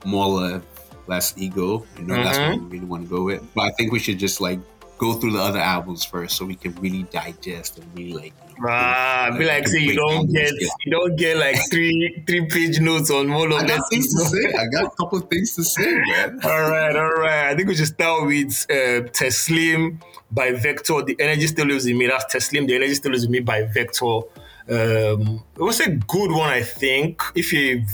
Mola 0.06 0.62
Less 1.08 1.34
Ego. 1.38 1.86
I 1.98 2.01
know 2.01 2.15
that's 2.15 2.38
what 2.38 2.50
mm-hmm. 2.50 2.63
we 2.65 2.72
really 2.72 2.86
want 2.86 3.03
to 3.03 3.10
go 3.10 3.24
with. 3.24 3.42
But 3.56 3.62
I 3.62 3.72
think 3.72 3.94
we 3.94 4.00
should 4.00 4.20
just 4.20 4.42
like 4.42 4.60
go 4.98 5.13
through 5.13 5.32
the 5.32 5.39
other 5.39 5.60
albums 5.60 6.03
first 6.03 6.36
so 6.36 6.44
we 6.46 6.56
can 6.56 6.75
really 6.75 7.03
digest 7.03 7.80
and 7.80 7.98
really 7.98 8.13
like 8.13 8.34
Ah, 8.65 9.36
be 9.38 9.45
like, 9.45 9.67
say 9.67 9.79
you 9.79 9.95
don't 9.95 10.31
get 10.31 10.51
you 10.51 10.91
don't 10.91 11.15
get 11.15 11.38
like 11.38 11.57
three 11.72 12.24
three 12.27 12.45
page 12.48 12.79
notes 12.79 13.10
on 13.12 13.27
more 13.27 13.48
of 13.48 13.53
I 13.53 13.67
got 13.67 13.89
things 13.89 14.13
to 14.13 14.25
say. 14.25 14.53
I 14.53 14.65
got 14.67 14.86
a 14.86 14.95
couple 14.95 15.19
things 15.22 15.55
to 15.55 15.63
say, 15.63 15.95
man. 15.95 16.39
All 16.43 16.62
right, 16.62 16.95
all 16.95 17.12
right. 17.12 17.50
I 17.50 17.55
think 17.55 17.67
we 17.67 17.75
should 17.75 17.88
start 17.88 18.27
with 18.27 18.65
uh, 18.69 19.07
Teslim 19.12 20.01
by 20.31 20.51
Vector. 20.51 21.01
The 21.03 21.15
energy 21.19 21.48
still 21.48 21.67
lives 21.67 21.86
in 21.86 21.98
me. 21.98 22.07
That's 22.07 22.33
Teslim. 22.33 22.67
The 22.67 22.75
energy 22.75 22.95
still 22.95 23.12
lives 23.12 23.24
in 23.24 23.31
me 23.31 23.39
by 23.39 23.63
Vector. 23.63 24.22
Um, 24.69 25.43
it 25.55 25.62
was 25.62 25.79
a 25.81 25.89
good 25.91 26.31
one, 26.31 26.50
I 26.50 26.63
think. 26.63 27.22
If 27.36 27.51
you 27.51 27.86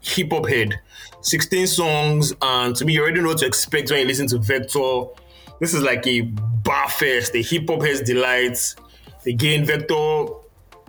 hip 0.00 0.32
hop 0.32 0.48
head, 0.48 0.74
16 1.22 1.66
songs, 1.66 2.34
and 2.40 2.76
to 2.76 2.84
me, 2.84 2.94
you 2.94 3.02
already 3.02 3.20
know 3.20 3.28
what 3.28 3.38
to 3.38 3.46
expect 3.46 3.90
when 3.90 4.00
you 4.00 4.06
listen 4.06 4.26
to 4.28 4.38
Vector. 4.38 5.04
This 5.60 5.74
is 5.74 5.82
like 5.82 6.06
a 6.06 6.22
bar 6.22 6.88
fest, 6.88 7.34
a 7.34 7.42
hip 7.42 7.68
hop 7.68 7.82
head's 7.82 8.02
delight. 8.02 8.74
Again, 9.26 9.64
Vector 9.64 10.26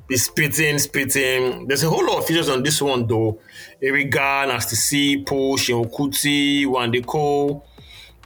is 0.09 0.25
spitting, 0.25 0.77
spitting. 0.79 1.67
There's 1.67 1.83
a 1.83 1.89
whole 1.89 2.05
lot 2.05 2.19
of 2.19 2.25
features 2.25 2.49
on 2.49 2.63
this 2.63 2.81
one 2.81 3.07
though. 3.07 3.39
Erigga, 3.81 4.47
Nasty 4.47 4.75
C, 4.75 5.23
Po, 5.23 5.55
Seun 5.55 5.91
Kuti, 5.91 6.65
Wandeko. 6.65 7.63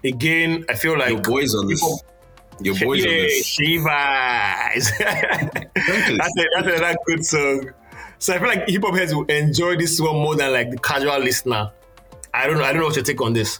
Again, 0.03 0.65
I 0.69 0.73
feel 0.73 0.97
like 0.97 1.11
Your 1.11 1.21
boys 1.21 1.53
on 1.55 1.67
this. 1.67 2.03
Your 2.61 2.75
boys 2.75 3.05
yeah, 3.05 3.11
on 3.11 3.17
this. 3.17 3.57
Shivas. 3.57 4.97
that's, 4.97 6.37
a, 6.37 6.47
that's 6.55 6.79
another 6.79 6.97
good 7.05 7.25
song. 7.25 7.71
So 8.17 8.33
I 8.33 8.39
feel 8.39 8.47
like 8.47 8.67
hip 8.67 8.83
hop 8.83 8.95
heads 8.95 9.15
will 9.15 9.25
enjoy 9.25 9.77
this 9.77 9.99
one 9.99 10.15
more 10.15 10.35
than 10.35 10.51
like 10.51 10.71
the 10.71 10.77
casual 10.77 11.19
listener. 11.19 11.71
I 12.33 12.47
don't 12.47 12.57
know. 12.57 12.63
I 12.63 12.73
don't 12.73 12.81
know 12.81 12.87
what 12.87 12.95
your 12.95 13.05
take 13.05 13.21
on 13.21 13.33
this. 13.33 13.59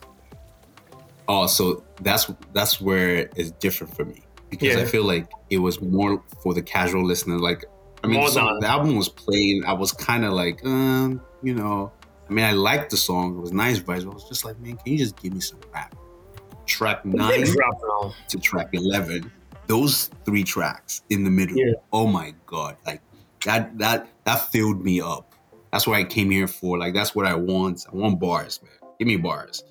Oh, 1.28 1.48
so 1.48 1.84
that's 2.02 2.30
that's 2.54 2.82
where 2.82 3.30
it's 3.36 3.52
different 3.52 3.96
for 3.96 4.04
me 4.04 4.24
because 4.50 4.76
Yeah. 4.76 4.82
I 4.82 4.86
feel 4.86 5.04
like 5.06 5.28
it 5.50 5.58
was 5.60 5.82
more 5.82 6.24
for 6.44 6.54
the 6.54 6.62
casual 6.62 7.06
listener. 7.06 7.38
Like, 7.40 7.66
I 8.04 8.08
mean, 8.08 8.20
More 8.20 8.30
so 8.30 8.46
than- 8.46 8.60
the 8.60 8.68
album 8.68 8.96
was 8.96 9.10
playing. 9.10 9.64
I 9.66 9.74
was 9.74 9.92
kind 9.92 10.24
of 10.26 10.34
like, 10.34 10.64
um, 10.66 11.22
you 11.44 11.54
know, 11.54 11.92
I 12.30 12.34
mean, 12.34 12.46
I 12.46 12.52
liked 12.52 12.92
the 12.92 12.98
song. 12.98 13.38
It 13.38 13.42
was 13.42 13.52
nice 13.52 13.80
vibes. 13.80 14.06
but 14.06 14.12
I 14.12 14.14
was 14.14 14.24
just 14.30 14.46
like, 14.46 14.60
man, 14.60 14.78
can 14.78 14.94
you 14.94 14.98
just 15.00 15.22
give 15.22 15.34
me 15.34 15.40
some 15.42 15.60
rap? 15.74 15.96
Track 16.66 17.04
nine 17.04 17.40
Let's 17.42 17.56
rap 17.58 17.74
now. 17.82 18.14
to 18.28 18.38
track 18.40 18.70
eleven, 18.74 19.32
those 19.68 20.12
three 20.24 20.44
tracks 20.44 21.02
in 21.10 21.24
the 21.24 21.32
middle. 21.32 21.58
Yeah. 21.58 21.74
Oh 21.92 22.06
my 22.06 22.36
god, 22.46 22.78
like 22.86 23.02
that 23.44 23.76
that 23.80 24.08
that 24.26 24.52
filled 24.52 24.84
me 24.86 25.02
up. 25.02 25.34
That's 25.72 25.88
what 25.88 25.98
I 25.98 26.04
came 26.04 26.30
here 26.30 26.48
for. 26.48 26.78
Like 26.78 26.94
that's 26.94 27.16
what 27.16 27.26
I 27.26 27.34
want. 27.34 27.88
I 27.92 27.96
want 27.96 28.20
bars, 28.20 28.60
man. 28.62 28.92
Give 29.00 29.08
me 29.08 29.16
bars. 29.18 29.64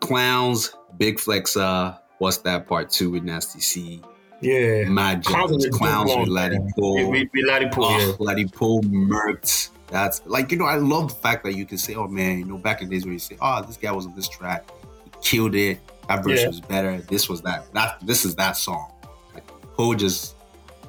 Clowns, 0.00 0.74
Big 0.98 1.16
Flexa. 1.18 1.98
What's 2.20 2.36
that 2.38 2.68
part 2.68 2.90
two 2.90 3.10
with 3.10 3.22
Nasty 3.22 3.60
C? 3.60 4.02
Yeah. 4.42 4.84
Mad 4.84 5.24
Clowns 5.24 5.52
Jams, 5.52 5.64
is 5.64 5.64
a 5.64 5.70
good 5.70 5.78
Clowns 5.78 6.14
with 6.16 6.28
Laddie. 6.28 6.58
Poe. 6.78 7.08
We, 7.08 7.24
Ladipoe, 7.42 7.72
Oh, 7.78 7.98
yeah. 7.98 8.12
Ladipoe 8.18 8.82
murked. 8.82 9.70
That's 9.88 10.20
like 10.26 10.52
you 10.52 10.58
know 10.58 10.66
I 10.66 10.76
love 10.76 11.08
the 11.08 11.14
fact 11.14 11.44
that 11.44 11.54
you 11.54 11.64
can 11.64 11.78
say, 11.78 11.94
oh 11.94 12.06
man, 12.08 12.38
you 12.38 12.44
know 12.44 12.58
back 12.58 12.82
in 12.82 12.90
the 12.90 12.94
days 12.94 13.06
where 13.06 13.14
you 13.14 13.18
say, 13.18 13.38
oh 13.40 13.62
this 13.62 13.78
guy 13.78 13.90
was 13.90 14.04
on 14.04 14.14
this 14.14 14.28
track, 14.28 14.68
he 15.04 15.10
killed 15.22 15.54
it. 15.54 15.80
That 16.08 16.22
verse 16.22 16.40
Yeah. 16.42 16.48
was 16.48 16.60
better. 16.60 16.98
This 16.98 17.26
was 17.30 17.40
that. 17.42 17.72
That 17.72 17.98
this 18.06 18.26
is 18.26 18.34
that 18.36 18.52
song. 18.58 18.92
Like 19.32 19.46
Poe 19.74 19.94
just 19.94 20.36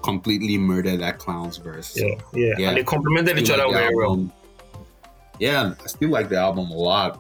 completely 0.03 0.57
murdered 0.57 0.99
that 0.99 1.17
clown's 1.17 1.55
verse. 1.57 1.97
Yeah, 1.97 2.15
yeah. 2.33 2.55
Yeah. 2.57 2.67
And 2.69 2.77
they 2.77 2.83
complemented 2.83 3.39
each 3.39 3.49
other 3.49 3.71
very 3.71 3.95
well. 3.95 4.29
Yeah, 5.39 5.75
I 5.81 5.87
still 5.87 6.09
like 6.09 6.27
the 6.27 6.37
album 6.37 6.69
a 6.71 6.75
lot. 6.75 7.19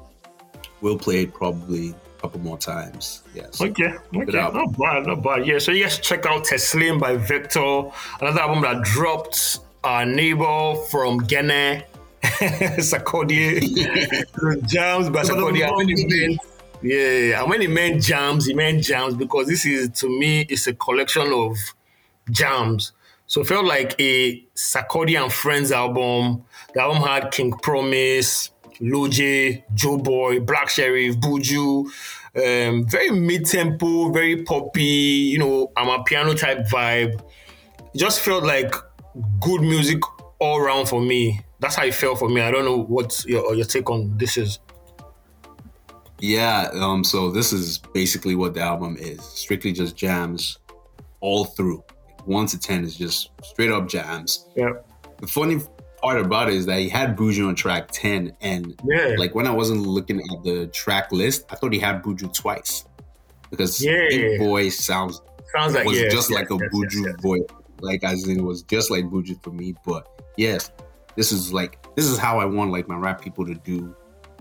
We'll 0.81 0.97
play 0.97 1.23
it 1.23 1.33
probably 1.33 1.95
couple 2.21 2.39
more 2.39 2.57
times. 2.57 3.23
Yes. 3.33 3.59
Okay, 3.59 3.93
okay, 4.15 4.37
not 4.37 4.77
bad, 4.77 5.07
not 5.07 5.23
bad. 5.23 5.45
Yeah, 5.45 5.57
so 5.57 5.71
you 5.71 5.83
guys 5.83 5.99
check 5.99 6.25
out 6.25 6.45
Teslim 6.45 6.99
by 6.99 7.17
Vector, 7.17 7.83
another 8.21 8.41
album 8.41 8.61
that 8.61 8.83
dropped. 8.83 9.59
Our 9.83 10.05
neighbor 10.05 10.75
from 10.91 11.17
Ghana, 11.23 11.83
Sarkodie, 12.21 13.61
jams 14.67 15.09
by 15.09 15.23
Sarkodie. 15.23 15.67
And 15.67 15.75
when 15.75 15.87
he 15.87 16.05
meant, 16.05 16.39
yeah, 16.83 17.41
and 17.41 17.49
when 17.49 17.61
he 17.61 17.67
meant 17.67 18.03
jams, 18.03 18.45
he 18.45 18.53
meant 18.53 18.83
jams 18.83 19.15
because 19.15 19.47
this 19.47 19.65
is 19.65 19.89
to 20.01 20.07
me 20.07 20.41
it's 20.41 20.67
a 20.67 20.75
collection 20.75 21.33
of 21.33 21.57
jams. 22.29 22.91
So 23.25 23.41
it 23.41 23.47
felt 23.47 23.65
like 23.65 23.99
a 23.99 24.45
Sarkodie 24.55 25.19
and 25.19 25.33
Friends 25.33 25.71
album. 25.71 26.45
The 26.75 26.81
album 26.81 27.01
had 27.01 27.31
King 27.31 27.53
Promise, 27.53 28.51
Loje, 28.81 29.63
Joeboy, 29.75 30.45
Black 30.45 30.67
Sherif, 30.67 31.15
Buju. 31.15 31.85
Um, 32.33 32.87
very 32.87 33.11
mid-tempo, 33.11 34.11
very 34.11 34.43
poppy, 34.43 34.81
you 34.83 35.37
know, 35.37 35.71
amapiano 35.75 36.37
type 36.37 36.65
vibe. 36.71 37.21
It 37.93 37.97
just 37.97 38.21
felt 38.21 38.43
like 38.43 38.73
good 39.41 39.61
music 39.61 39.99
all 40.39 40.57
around 40.59 40.87
for 40.87 41.01
me. 41.01 41.41
That's 41.59 41.75
how 41.75 41.83
it 41.83 41.93
felt 41.93 42.19
for 42.19 42.29
me. 42.29 42.41
I 42.41 42.49
don't 42.49 42.65
know 42.65 42.83
what 42.83 43.23
your 43.25 43.53
your 43.53 43.65
take 43.65 43.89
on 43.89 44.17
this 44.17 44.37
is. 44.37 44.59
Yeah, 46.19 46.69
um, 46.73 47.03
so 47.03 47.31
this 47.31 47.51
is 47.51 47.79
basically 47.79 48.35
what 48.35 48.53
the 48.53 48.61
album 48.61 48.95
is. 48.97 49.21
Strictly 49.23 49.73
just 49.73 49.95
jams 49.95 50.59
all 51.19 51.45
through. 51.45 51.83
One 52.25 52.47
to 52.47 52.57
ten 52.57 52.83
is 52.83 52.95
just 52.95 53.31
straight 53.43 53.71
up 53.71 53.89
jams. 53.89 54.47
Yeah. 54.55 54.71
The 55.19 55.27
funny 55.27 55.59
part 56.01 56.19
about 56.19 56.49
it 56.49 56.55
is 56.55 56.65
that 56.65 56.79
he 56.79 56.89
had 56.89 57.15
Buju 57.15 57.47
on 57.47 57.55
track 57.55 57.89
10 57.91 58.35
and 58.41 58.75
Yeah. 58.85 59.15
like 59.17 59.35
when 59.35 59.47
I 59.47 59.51
wasn't 59.51 59.81
looking 59.81 60.19
at 60.19 60.43
the 60.43 60.67
track 60.67 61.11
list, 61.11 61.45
I 61.49 61.55
thought 61.55 61.73
he 61.73 61.79
had 61.79 62.01
Buju 62.03 62.33
twice. 62.33 62.85
Because 63.49 63.83
Yeah. 63.83 64.07
Big 64.09 64.39
Boy 64.39 64.69
sounds 64.69 65.21
Sounds 65.55 65.73
like 65.73 65.85
was 65.85 65.99
yeah, 65.99 66.07
just 66.09 66.29
yes, 66.29 66.39
like 66.39 66.49
a 66.49 66.53
yes, 66.55 66.69
Buju 66.73 67.05
yes, 67.05 67.15
voice. 67.21 67.41
Like 67.81 68.03
as 68.03 68.27
in 68.27 68.39
it 68.39 68.43
was 68.43 68.61
just 68.63 68.89
like 68.89 69.05
Buju 69.05 69.43
for 69.43 69.49
me. 69.51 69.75
But 69.85 70.07
yes, 70.37 70.71
this 71.15 71.31
is 71.31 71.51
like 71.51 71.77
this 71.95 72.05
is 72.05 72.17
how 72.17 72.39
I 72.39 72.45
want 72.45 72.71
like 72.71 72.87
my 72.87 72.95
rap 72.95 73.21
people 73.21 73.45
to 73.45 73.53
do 73.55 73.93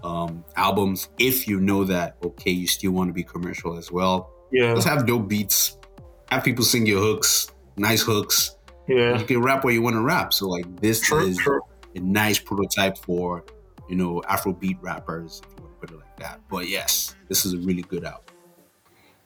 um 0.04 0.44
albums. 0.56 1.08
If 1.18 1.48
you 1.48 1.58
know 1.60 1.82
that 1.84 2.16
okay, 2.24 2.50
you 2.52 2.66
still 2.68 2.92
want 2.92 3.08
to 3.08 3.12
be 3.14 3.24
commercial 3.24 3.76
as 3.76 3.90
well. 3.90 4.30
Yeah, 4.52 4.74
Just 4.74 4.86
have 4.88 5.06
dope 5.06 5.26
beats. 5.28 5.76
Have 6.30 6.44
people 6.44 6.64
sing 6.64 6.86
your 6.86 7.00
hooks, 7.00 7.50
nice 7.76 8.02
hooks. 8.02 8.56
Yeah. 8.90 9.18
You 9.18 9.25
can 9.25 9.40
rap 9.40 9.64
where 9.64 9.73
you 9.73 9.82
want 9.82 9.94
to 9.94 10.00
rap. 10.02 10.32
So 10.32 10.49
like 10.49 10.80
this 10.80 11.00
True, 11.00 11.26
is 11.26 11.38
true. 11.38 11.61
a 11.94 12.00
nice 12.00 12.38
prototype 12.38 12.99
for, 12.99 13.44
you 13.88 13.97
know, 13.97 14.23
Afrobeat 14.28 14.78
rappers, 14.80 15.40
if 15.44 15.50
you 15.56 15.64
want 15.64 15.80
to 15.80 15.87
put 15.87 15.90
it 15.90 15.97
like 15.97 16.16
that. 16.18 16.40
But 16.49 16.68
yes, 16.68 17.14
this 17.28 17.44
is 17.44 17.54
a 17.54 17.59
really 17.59 17.82
good 17.82 18.04
album. 18.04 18.25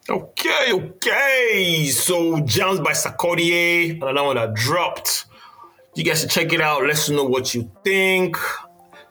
Okay, 0.07 0.71
okay. 0.71 1.87
So 1.87 2.39
Jams 2.41 2.79
by 2.79 2.91
Sarkodie, 2.91 4.01
another 4.01 4.23
one 4.23 4.35
that 4.35 4.53
dropped. 4.53 5.25
You 5.95 6.03
guys 6.03 6.21
should 6.21 6.29
check 6.29 6.53
it 6.53 6.61
out. 6.61 6.81
Let 6.81 6.91
us 6.91 7.09
know 7.09 7.23
what 7.23 7.55
you 7.55 7.71
think. 7.83 8.37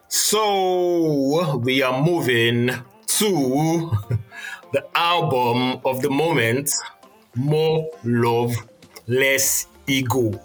So 0.07 1.57
we 1.57 1.81
are 1.81 2.01
moving 2.01 2.69
to 3.07 3.91
the 4.71 4.85
album 4.95 5.81
of 5.83 6.01
the 6.01 6.09
moment, 6.09 6.71
More 7.35 7.89
Love, 8.05 8.53
Less 9.07 9.67
Ego. 9.87 10.39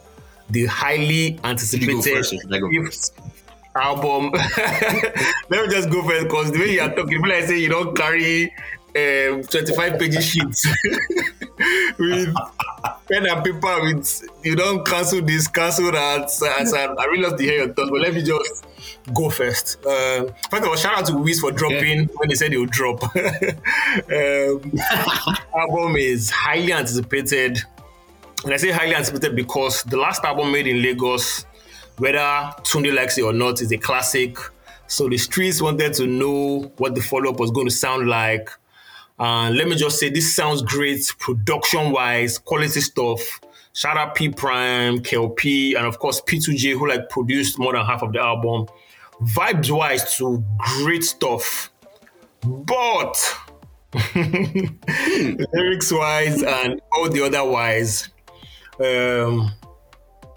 The 0.51 0.67
highly 0.67 1.39
anticipated 1.45 2.03
first 2.03 2.35
or 2.35 2.39
should 2.41 2.55
I 2.55 2.59
go 2.59 2.69
fifth 2.71 3.11
album. 3.75 4.31
Let 5.51 5.67
me 5.67 5.69
just 5.69 5.91
go 5.91 6.03
first 6.03 6.25
because 6.25 6.53
the 6.53 6.59
way 6.59 6.73
you 6.75 6.81
are 6.81 6.89
talking, 6.89 7.09
people 7.09 7.29
like 7.29 7.45
say 7.45 7.59
you 7.59 7.69
don't 7.69 7.97
carry 7.97 8.53
um, 8.97 9.43
25 9.45 9.99
pages 9.99 10.25
sheets 10.33 10.67
with 11.99 12.35
pen 13.09 13.27
and 13.27 13.45
paper 13.45 13.83
with 13.83 14.23
you 14.43 14.57
don't 14.57 14.85
cancel 14.85 15.23
this, 15.23 15.47
cancel 15.47 15.93
that. 15.93 16.31
So, 16.31 16.47
so 16.65 16.77
I 16.77 17.05
really 17.05 17.23
love 17.23 17.39
to 17.39 17.45
hear 17.45 17.65
your 17.65 17.73
thoughts, 17.73 17.91
but 17.91 18.01
let 18.01 18.15
me 18.15 18.23
just 18.23 18.65
go 19.15 19.31
first. 19.31 19.77
Um, 19.87 20.31
first 20.51 20.63
of 20.63 20.69
all, 20.69 20.77
shout 20.77 20.99
out 20.99 21.07
to 21.07 21.17
Wiz 21.17 21.41
for 21.41 21.53
dropping 21.53 22.07
when 22.07 22.29
they 22.29 22.35
said 22.35 22.53
he 22.53 22.59
would 22.59 22.71
drop. 22.71 23.03
um, 23.15 24.73
album 25.55 25.97
is 25.97 26.31
highly 26.31 26.73
anticipated. 26.73 27.61
And 28.45 28.55
I 28.55 28.57
say 28.57 28.71
highly 28.71 28.95
anticipated 28.95 29.37
because 29.37 29.83
the 29.83 29.99
last 29.99 30.25
album 30.25 30.51
made 30.51 30.67
in 30.67 30.83
Lagos, 30.83 31.45
whether 31.99 32.19
Tunde 32.19 32.95
likes 32.95 33.19
it 33.19 33.23
or 33.23 33.33
not, 33.33 33.61
is 33.61 33.71
a 33.73 33.79
classic. 33.79 34.39
So 34.87 35.09
the 35.09 35.19
streets 35.19 35.61
wanted 35.61 35.93
to 35.95 36.07
know 36.07 36.73
what 36.79 36.95
the 36.95 37.03
follow 37.03 37.31
up 37.31 37.39
was 37.39 37.51
going 37.51 37.67
to 37.67 37.73
sound 37.73 38.09
like. 38.09 38.49
And 39.19 39.55
let 39.57 39.69
me 39.69 39.77
just 39.77 39.99
say, 40.01 40.09
this 40.09 40.35
sounds 40.35 40.63
great 40.63 41.13
production 41.19 41.93
wise, 41.93 42.39
quality 42.39 42.81
stuff. 42.81 43.41
Shout 43.75 43.99
out 43.99 44.15
P 44.15 44.31
Prime, 44.31 45.03
Kel-P, 45.03 45.75
and 45.75 45.87
of 45.87 45.99
course 45.99 46.23
P2J, 46.23 46.73
who 46.73 46.89
like 46.89 47.09
produced 47.11 47.59
more 47.59 47.75
than 47.75 47.85
half 47.85 48.03
of 48.03 48.13
the 48.15 48.21
album. 48.21 48.67
Vibes 49.23 49.71
wise, 49.71 50.17
to 50.17 50.43
great 50.59 51.05
stuff. 51.05 51.71
But 52.43 53.17
hmm. 53.95 55.35
lyrics 55.53 55.93
wise 55.93 56.43
and 56.43 56.81
all 56.93 57.11
the 57.11 57.23
other 57.23 57.45
wise, 57.45 58.09
um, 58.81 59.53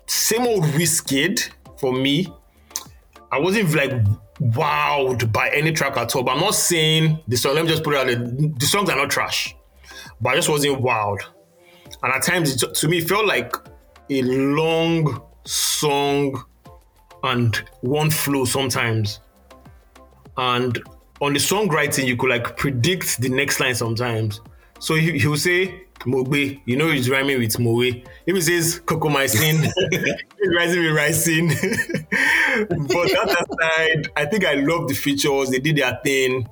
same 0.08 0.46
old 0.48 0.64
Wizkid 0.64 1.50
for 1.80 1.94
me. 1.94 2.28
I 3.32 3.40
wasn't 3.40 3.74
like 3.74 3.92
wowed 4.40 5.32
by 5.32 5.50
any 5.50 5.72
track 5.72 5.98
at 5.98 6.16
all. 6.16 6.24
But 6.24 6.34
I'm 6.34 6.42
not 6.42 6.56
saying 6.56 7.20
the 7.28 7.38
song. 7.38 7.56
Let 7.56 7.66
me 7.66 7.72
just 7.72 7.84
put 7.84 7.94
it 7.96 8.00
out 8.00 8.08
there. 8.08 8.18
The 8.18 8.66
songs 8.66 8.90
are 8.90 8.96
not 8.96 9.10
trash, 9.10 9.56
but 10.22 10.32
I 10.32 10.36
just 10.36 10.50
wasn't 10.50 10.82
wowed. 10.82 11.20
And 12.02 12.14
at 12.14 12.24
times, 12.24 12.62
it, 12.62 12.74
to 12.74 12.88
me, 12.88 13.00
it 13.00 13.08
felt 13.08 13.26
like 13.26 13.56
a 14.10 14.22
long 14.22 15.22
song 15.46 16.44
and 17.24 17.56
one 17.82 18.10
flow 18.10 18.46
sometimes. 18.46 19.20
And 20.38 20.78
on 21.22 21.34
the 21.34 21.40
songwriting, 21.40 22.06
you 22.06 22.18
could 22.18 22.30
like 22.30 22.58
predict 22.58 23.22
the 23.22 23.30
next 23.30 23.60
line 23.60 23.76
sometimes. 23.76 24.42
So 24.80 24.96
he, 24.96 25.18
he 25.18 25.28
will 25.28 25.38
say, 25.38 25.86
Mogbe, 26.06 26.62
you 26.66 26.78
know 26.78 26.90
he's 26.90 27.10
rhyming 27.10 27.40
with 27.40 27.60
Moe. 27.60 27.82
If 27.82 28.44
says 28.44 28.82
Cocomycin, 28.86 29.64
he's 29.92 30.56
rhyming 30.56 30.84
with 30.84 30.98
ricin. 30.98 31.50
but 32.70 33.10
that 33.10 33.46
aside, 33.50 34.12
I 34.16 34.26
think 34.26 34.46
I 34.46 34.56
love 34.56 34.88
the 34.88 34.94
features. 34.94 35.50
They 35.50 35.60
did 35.60 35.78
their 35.78 36.00
thing. 36.04 36.48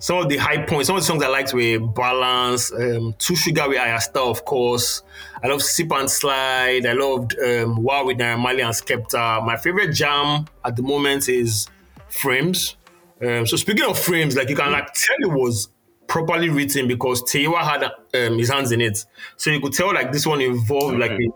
Some 0.00 0.18
of 0.18 0.28
the 0.28 0.36
high 0.36 0.64
points, 0.64 0.88
some 0.88 0.96
of 0.96 1.02
the 1.02 1.06
songs 1.06 1.22
I 1.22 1.28
liked 1.28 1.54
were 1.54 1.78
Balance, 1.78 2.72
um, 2.72 3.14
Two 3.18 3.36
Sugar 3.36 3.68
with 3.68 3.78
Ayra 3.78 4.00
Starr, 4.00 4.26
of 4.26 4.44
course. 4.44 5.02
I 5.42 5.48
love 5.48 5.62
Sip 5.62 5.90
and 5.92 6.10
Slide. 6.10 6.84
I 6.84 6.92
loved 6.92 7.38
um, 7.38 7.82
Wow 7.82 8.06
with 8.06 8.18
Naira 8.18 8.38
Marley 8.38 8.62
and 8.62 8.74
Skepta. 8.74 9.44
My 9.44 9.56
favorite 9.56 9.94
jam 9.94 10.46
at 10.64 10.76
the 10.76 10.82
moment 10.82 11.28
is 11.28 11.68
Frames. 12.08 12.76
Um, 13.22 13.46
so 13.46 13.56
speaking 13.56 13.88
of 13.88 13.98
frames, 13.98 14.36
like 14.36 14.48
you 14.48 14.56
can 14.56 14.72
like 14.72 14.92
tell 14.92 15.16
it 15.20 15.30
was 15.30 15.68
properly 16.06 16.48
written 16.48 16.88
because 16.88 17.22
Teiwa 17.22 17.60
had 17.62 17.84
um, 17.84 18.38
his 18.38 18.50
hands 18.50 18.72
in 18.72 18.80
it. 18.80 19.04
So 19.36 19.50
you 19.50 19.60
could 19.60 19.72
tell 19.72 19.92
like 19.92 20.12
this 20.12 20.26
one 20.26 20.40
involved 20.40 20.98
like 20.98 21.12
a 21.12 21.28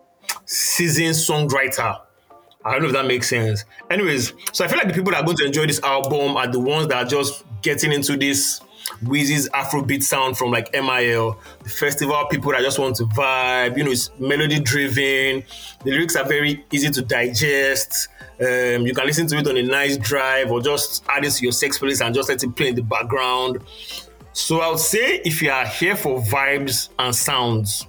seasoned 0.44 1.14
songwriter. 1.14 2.00
I 2.64 2.72
don't 2.72 2.82
know 2.82 2.88
if 2.88 2.94
that 2.94 3.06
makes 3.06 3.28
sense. 3.28 3.64
Anyways, 3.90 4.32
so 4.52 4.64
I 4.64 4.68
feel 4.68 4.78
like 4.78 4.88
the 4.88 4.94
people 4.94 5.12
that 5.12 5.22
are 5.22 5.25
going 5.25 5.37
to 5.38 5.46
enjoy 5.46 5.66
this 5.66 5.80
album 5.82 6.37
are 6.37 6.46
the 6.46 6.58
ones 6.58 6.88
that 6.88 7.06
are 7.06 7.08
just 7.08 7.44
getting 7.62 7.92
into 7.92 8.16
this 8.16 8.60
Weezy's 9.04 9.48
Afrobeat 9.50 10.02
sound 10.02 10.37
from 10.37 10.50
like 10.50 10.72
MIL, 10.72 11.38
the 11.62 11.68
festival 11.68 12.26
people 12.30 12.52
that 12.52 12.62
just 12.62 12.78
want 12.78 12.96
to 12.96 13.04
vibe. 13.04 13.76
You 13.76 13.84
know, 13.84 13.90
it's 13.90 14.10
melody 14.18 14.60
driven. 14.60 15.44
The 15.84 15.90
lyrics 15.90 16.16
are 16.16 16.25
very 16.25 16.64
easy 16.72 16.90
to 16.90 17.02
digest. 17.02 18.08
Um, 18.40 18.87
you 18.87 18.94
can 18.94 19.06
listen 19.06 19.26
to 19.28 19.37
it 19.38 19.46
on 19.48 19.56
a 19.56 19.62
nice 19.62 19.96
drive 19.96 20.50
or 20.50 20.60
just 20.60 21.04
add 21.08 21.25
it 21.25 21.32
to 21.32 21.42
your 21.42 21.52
sex 21.52 21.78
playlist 21.78 22.04
and 22.04 22.14
just 22.14 22.28
let 22.28 22.42
it 22.42 22.56
play 22.56 22.68
in 22.68 22.75
the 22.75 22.82
background. 22.82 23.58
So 24.38 24.61
I 24.61 24.68
would 24.71 24.78
say 24.78 25.21
if 25.25 25.42
you 25.42 25.50
are 25.50 25.66
here 25.66 25.97
for 25.97 26.21
vibes 26.23 26.90
and 26.97 27.12
sounds, 27.12 27.85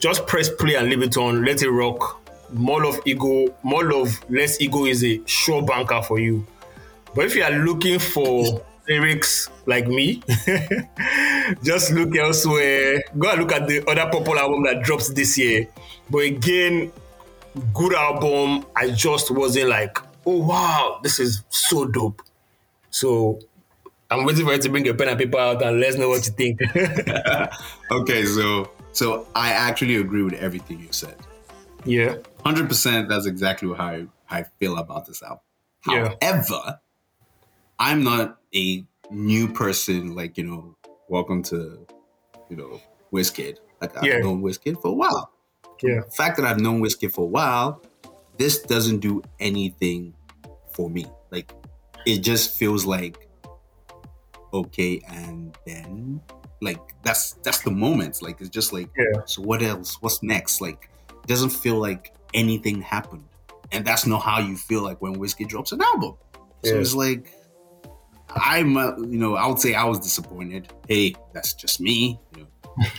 just 0.00 0.26
press 0.26 0.50
play 0.50 0.74
and 0.74 0.88
leave 0.90 1.02
it 1.02 1.16
on, 1.16 1.44
let 1.44 1.62
it 1.62 1.70
rock. 1.70 2.20
More 2.52 2.84
of 2.84 2.98
ego, 3.06 3.54
more 3.62 3.94
of 3.94 4.18
less 4.28 4.60
ego 4.60 4.84
is 4.84 5.04
a 5.04 5.22
sure 5.26 5.62
banker 5.62 6.02
for 6.02 6.18
you. 6.18 6.44
But 7.14 7.26
if 7.26 7.36
you 7.36 7.44
are 7.44 7.52
looking 7.52 8.00
for 8.00 8.64
lyrics 8.88 9.48
like 9.66 9.86
me, 9.86 10.24
just 11.62 11.92
look 11.92 12.16
elsewhere. 12.16 13.04
Go 13.16 13.30
and 13.30 13.40
look 13.40 13.52
at 13.52 13.68
the 13.68 13.88
other 13.88 14.10
popular 14.10 14.40
album 14.40 14.64
that 14.64 14.82
drops 14.82 15.10
this 15.10 15.38
year. 15.38 15.68
But 16.10 16.24
again, 16.24 16.90
good 17.72 17.94
album. 17.94 18.66
I 18.74 18.90
just 18.90 19.30
wasn't 19.30 19.68
like, 19.68 19.98
oh 20.26 20.46
wow, 20.46 20.98
this 21.04 21.20
is 21.20 21.44
so 21.48 21.84
dope. 21.84 22.22
So 22.90 23.38
I'm 24.10 24.24
waiting 24.24 24.44
for 24.44 24.52
you 24.52 24.58
to 24.60 24.68
bring 24.68 24.84
your 24.84 24.94
pen 24.94 25.08
and 25.08 25.18
paper 25.18 25.38
out 25.38 25.62
and 25.62 25.80
let's 25.80 25.96
know 25.96 26.08
what 26.08 26.26
you 26.26 26.32
think. 26.32 26.60
okay, 27.90 28.24
so 28.24 28.70
so 28.92 29.26
I 29.34 29.50
actually 29.50 29.96
agree 29.96 30.22
with 30.22 30.34
everything 30.34 30.78
you 30.80 30.92
said. 30.92 31.16
Yeah. 31.84 32.16
Hundred 32.44 32.68
percent 32.68 33.08
that's 33.08 33.26
exactly 33.26 33.68
how 33.74 33.86
I, 33.86 34.06
how 34.26 34.38
I 34.38 34.42
feel 34.60 34.76
about 34.78 35.06
this 35.06 35.22
album. 35.22 35.40
Yeah. 35.88 36.14
However, 36.22 36.80
I'm 37.78 38.04
not 38.04 38.38
a 38.54 38.84
new 39.10 39.48
person, 39.48 40.14
like, 40.14 40.38
you 40.38 40.44
know, 40.44 40.76
welcome 41.08 41.42
to, 41.44 41.86
you 42.48 42.56
know, 42.56 42.80
Wizkid. 43.12 43.58
Like 43.80 43.96
I've 43.96 44.04
Yeah. 44.04 44.18
known 44.20 44.42
Wizkid 44.42 44.80
for 44.80 44.88
a 44.88 44.94
while. 44.94 45.30
Yeah. 45.82 46.00
The 46.06 46.10
fact 46.10 46.36
that 46.38 46.46
I've 46.46 46.60
known 46.60 46.80
Wizkid 46.80 47.12
for 47.12 47.22
a 47.22 47.28
while, 47.28 47.82
this 48.38 48.62
doesn't 48.62 49.00
do 49.00 49.22
anything 49.40 50.14
for 50.72 50.88
me. 50.88 51.06
Like 51.30 51.52
it 52.06 52.18
just 52.18 52.56
feels 52.56 52.84
like 52.86 53.23
okay, 54.54 55.00
and 55.08 55.56
then 55.66 56.20
like 56.62 56.80
that's 57.02 57.32
that's 57.44 57.60
the 57.60 57.70
moment. 57.70 58.22
Like 58.22 58.40
it's 58.40 58.48
just 58.50 58.72
like 58.72 58.88
Yeah. 58.96 59.20
so 59.26 59.42
what 59.42 59.60
else? 59.62 60.00
What's 60.00 60.22
next? 60.22 60.60
Like 60.60 60.88
it 61.10 61.26
doesn't 61.26 61.50
feel 61.50 61.76
like 61.76 62.14
anything 62.32 62.80
happened. 62.80 63.24
And 63.72 63.84
that's 63.84 64.06
not 64.06 64.20
how 64.22 64.38
you 64.40 64.56
feel 64.56 64.82
like 64.82 65.02
when 65.02 65.14
Whiskey 65.18 65.44
drops 65.44 65.72
an 65.72 65.82
album. 65.82 66.14
So 66.64 66.74
Yeah. 66.74 66.80
it's 66.80 66.94
like 66.94 67.32
I'm 68.30 68.76
uh, 68.76 68.96
you 68.98 69.18
know, 69.18 69.34
I 69.36 69.46
would 69.46 69.58
say 69.58 69.74
I 69.74 69.84
was 69.84 69.98
disappointed. 70.00 70.72
Hey, 70.88 71.14
that's 71.32 71.54
just 71.54 71.80
me. 71.80 72.18
You 72.36 72.46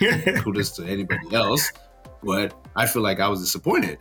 know, 0.02 0.22
kudos 0.42 0.72
to 0.78 0.86
anybody 0.86 1.34
else. 1.36 1.72
But 2.24 2.54
I 2.76 2.86
feel 2.88 3.02
like 3.02 3.20
I 3.20 3.28
was 3.28 3.42
disappointed. 3.42 3.98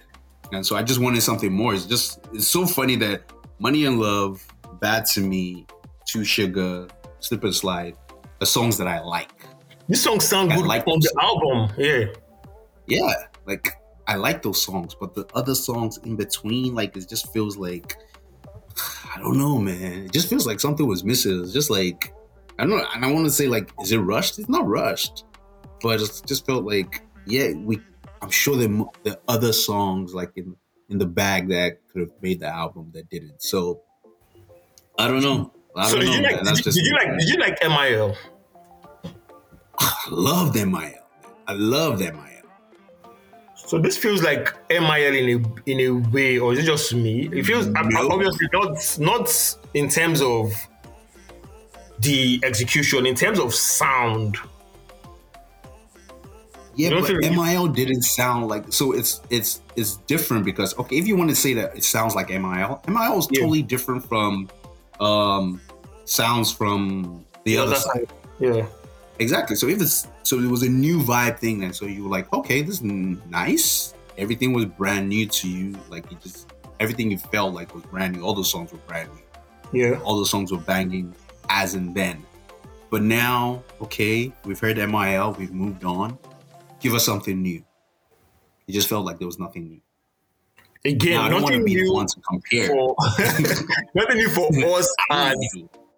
And 0.53 0.65
so 0.65 0.77
I 0.77 0.83
just 0.83 1.01
wanted 1.01 1.23
something 1.23 1.53
more. 1.53 1.75
It's 1.75 1.87
just 1.87 2.21
it's 2.33 2.47
so 2.47 2.67
funny 2.67 2.97
that 2.97 3.33
Money 3.59 3.85
and 3.87 3.99
Love, 3.99 4.47
Bad 4.81 5.07
to 5.07 5.21
Me, 5.21 5.67
Two 6.07 6.23
Sugar, 6.25 6.87
Slip 7.25 7.43
and 7.43 7.55
Slide, 7.55 7.97
the 8.39 8.45
songs 8.47 8.77
that 8.77 8.87
I 8.87 9.01
like. 9.01 9.31
This 9.89 10.03
song 10.03 10.21
sound 10.21 10.53
good 10.53 10.67
like 10.67 10.87
on 10.87 11.01
the 11.01 11.15
album. 11.21 11.75
Yeah. 11.79 12.07
Yeah, 12.87 13.15
like 13.47 13.73
I 14.07 14.17
like 14.17 14.43
those 14.43 14.63
songs, 14.63 14.95
but 14.95 15.15
the 15.15 15.27
other 15.35 15.55
songs 15.55 15.99
in 16.05 16.17
between, 16.17 16.75
like 16.75 16.97
it 16.99 17.09
just 17.09 17.33
feels 17.33 17.57
like 17.57 17.97
I 19.15 19.19
don't 19.21 19.39
know, 19.39 19.59
man. 19.59 20.05
It 20.05 20.13
just 20.13 20.29
feels 20.29 20.47
like 20.47 20.61
something 20.61 20.87
was 20.87 21.03
missing. 21.03 21.43
It's 21.43 21.53
just 21.53 21.71
like 21.71 22.13
I 22.59 22.67
don't 22.67 22.77
know. 22.77 22.87
And 22.95 23.05
I 23.05 23.11
want 23.11 23.25
to 23.25 23.33
say 23.33 23.47
like, 23.47 23.73
is 23.81 23.93
it 23.93 23.99
rushed? 23.99 24.39
It's 24.39 24.51
not 24.51 24.67
rushed, 24.67 25.25
but 25.81 26.03
it 26.03 26.23
just 26.27 26.45
felt 26.45 26.65
like 26.65 27.03
yeah, 27.27 27.53
we. 27.55 27.81
I'm 28.21 28.31
sure 28.31 28.57
there 28.57 28.71
are 29.07 29.19
other 29.29 29.53
songs 29.55 30.13
like 30.13 30.33
in 30.37 30.57
in 30.91 30.99
the 30.99 31.07
bag 31.07 31.49
that 31.49 31.79
could 31.89 32.01
have 32.01 32.13
made 32.21 32.41
the 32.41 32.49
album 32.49 32.91
that 32.93 33.09
didn't. 33.09 33.41
So 33.43 33.81
I 34.99 35.09
don't 35.09 35.23
know. 35.23 35.54
So 35.91 35.99
did 35.99 36.07
know. 36.07 36.15
you 36.15 36.23
like 36.23 36.37
man. 36.37 36.45
did 36.45 36.57
you, 36.59 36.63
just 36.63 36.77
did 36.77 36.87
you 36.87 36.95
like 36.95 37.19
did 37.19 37.29
you 37.29 37.37
like 37.39 37.59
MIL? 37.63 38.17
I 39.79 39.93
love 40.11 40.55
MIL. 40.55 40.93
Ah, 40.95 41.31
I 41.49 41.53
love 41.55 41.99
MIL. 42.01 42.13
So 43.57 43.79
this 43.79 43.97
feels 43.97 44.23
like 44.23 44.53
MIL 44.71 45.15
in 45.15 45.29
a 45.45 45.71
in 45.71 45.81
a 45.81 45.91
way, 46.11 46.39
or 46.39 46.53
is 46.53 46.59
it 46.61 46.65
just 46.67 46.95
me? 46.95 47.29
It 47.33 47.45
feels 47.45 47.67
No. 47.67 48.09
obviously 48.11 48.47
not 48.53 48.97
not 49.01 49.57
in 49.75 49.89
terms 49.89 50.21
of 50.23 50.53
the 52.01 52.41
execution, 52.45 53.07
in 53.07 53.15
terms 53.15 53.39
of 53.39 53.55
sound. 53.55 54.37
Yeah, 56.77 56.89
You 56.91 56.95
don't 57.07 57.23
but 57.23 57.31
MIL 57.31 57.69
didn't 57.69 58.03
sound 58.03 58.49
like 58.49 58.73
so. 58.73 58.93
It's 58.93 59.21
it's 59.31 59.61
it's 59.77 59.97
different 60.09 60.45
because 60.45 60.77
okay, 60.79 60.97
if 60.97 61.07
you 61.09 61.17
want 61.17 61.31
to 61.31 61.37
say 61.37 61.55
that 61.55 61.77
it 61.77 61.85
sounds 61.85 62.15
like 62.15 62.29
MIL, 62.31 62.81
MIL 62.89 63.19
is 63.19 63.29
Yeah. 63.31 63.41
totally 63.41 63.63
different 63.63 64.07
from 64.09 64.49
um 65.01 65.61
sounds 66.05 66.53
from 66.53 67.25
the, 67.45 67.59
other 67.59 67.77
side. 67.77 68.09
Yeah. 68.39 68.67
Exactly. 69.19 69.57
So 69.57 69.69
if 69.69 69.81
it's 69.81 70.09
so 70.23 70.39
it 70.39 70.51
was 70.51 70.63
a 70.63 70.69
new 70.69 70.99
vibe 71.01 71.39
thing, 71.39 71.65
and 71.65 71.75
so 71.75 71.87
you 71.87 72.05
were 72.05 72.11
like, 72.11 72.33
okay, 72.33 72.63
this 72.63 72.77
is 72.77 72.83
nice. 72.83 73.95
Everything 74.17 74.53
was 74.53 74.65
brand 74.65 75.09
new 75.09 75.27
to 75.27 75.49
you. 75.49 75.79
Like 75.91 76.11
you 76.11 76.17
just 76.23 76.53
everything 76.81 77.11
you 77.11 77.19
felt 77.19 77.55
like 77.55 77.75
was 77.75 77.85
brand 77.85 78.17
new. 78.17 78.23
All 78.23 78.35
the 78.35 78.45
songs 78.45 78.73
were 78.73 78.79
brand 78.79 79.11
new. 79.13 79.81
Yeah. 79.81 80.01
All 80.01 80.19
the 80.19 80.27
songs 80.27 80.53
were 80.53 80.59
banging 80.59 81.15
as 81.49 81.75
in 81.75 81.95
then. 81.95 82.25
But 82.91 83.03
now, 83.03 83.63
okay, 83.81 84.33
we've 84.45 84.61
heard 84.61 84.77
MIL, 84.77 85.33
we've 85.33 85.53
moved 85.53 85.85
on. 85.85 86.17
Give 86.81 86.95
us 86.95 87.05
something 87.05 87.43
new. 87.43 87.65
It 88.67 88.73
just 88.73 88.89
felt 88.89 89.05
like 89.05 89.19
there 89.19 89.27
was 89.27 89.39
nothing 89.39 89.69
new. 89.69 89.81
Again, 90.85 91.15
Now, 91.15 91.23
I 91.25 91.29
don't 91.31 91.43
want 91.43 91.55
to 91.55 91.59
nothing 91.61 91.75
new 91.75 91.93
one 91.93 92.07
to 92.07 92.21
compare. 92.29 92.67
for 92.69 92.95
nothing 93.95 94.17
new 94.17 94.29
for 94.29 94.49
us 94.79 94.95
as 95.11 95.35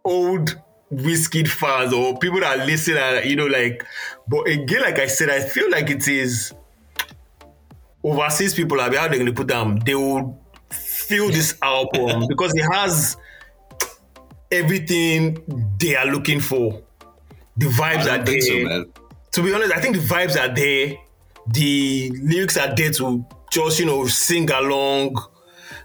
old 0.05 0.57
whiskey 0.91 1.45
fans 1.45 1.93
or 1.93 2.17
people 2.19 2.39
that 2.41 2.65
listen 2.67 2.97
and 2.97 3.29
you 3.29 3.35
know 3.35 3.47
like 3.47 3.85
but 4.29 4.47
again 4.47 4.83
like 4.83 5.01
i 5.01 5.07
said 5.09 5.29
i 5.29 5.41
feel 5.41 5.69
like 5.69 5.91
it 5.91 6.07
is 6.07 6.53
overseas 8.05 8.55
people 8.55 8.81
are 8.81 8.85
how 8.85 9.09
they're 9.09 9.15
going 9.19 9.27
to 9.27 9.33
put 9.33 9.49
them 9.49 9.79
they 9.81 9.97
will 9.97 10.41
feel 10.71 11.27
this 11.29 11.59
album 11.63 12.25
because 12.29 12.53
it 12.55 12.63
has 12.73 13.17
everything 14.53 15.39
they 15.79 15.97
are 15.97 16.07
looking 16.07 16.41
for. 16.41 16.83
The 17.57 17.67
vibes 17.67 18.07
are 18.11 18.23
don't 18.23 18.41
so, 18.43 18.53
there. 18.69 18.85
to 19.33 19.43
be 19.43 19.53
honest, 19.53 19.73
I 19.75 19.81
think 19.81 19.97
the 19.97 20.03
vibes 20.03 20.37
are 20.39 20.55
there. 20.55 20.95
the 21.49 22.13
lyrics 22.23 22.57
are 22.57 22.75
there 22.75 22.91
to 22.93 23.25
just 23.57 23.81
you 23.81 23.87
know 23.87 24.07
sing 24.07 24.51
along. 24.51 25.17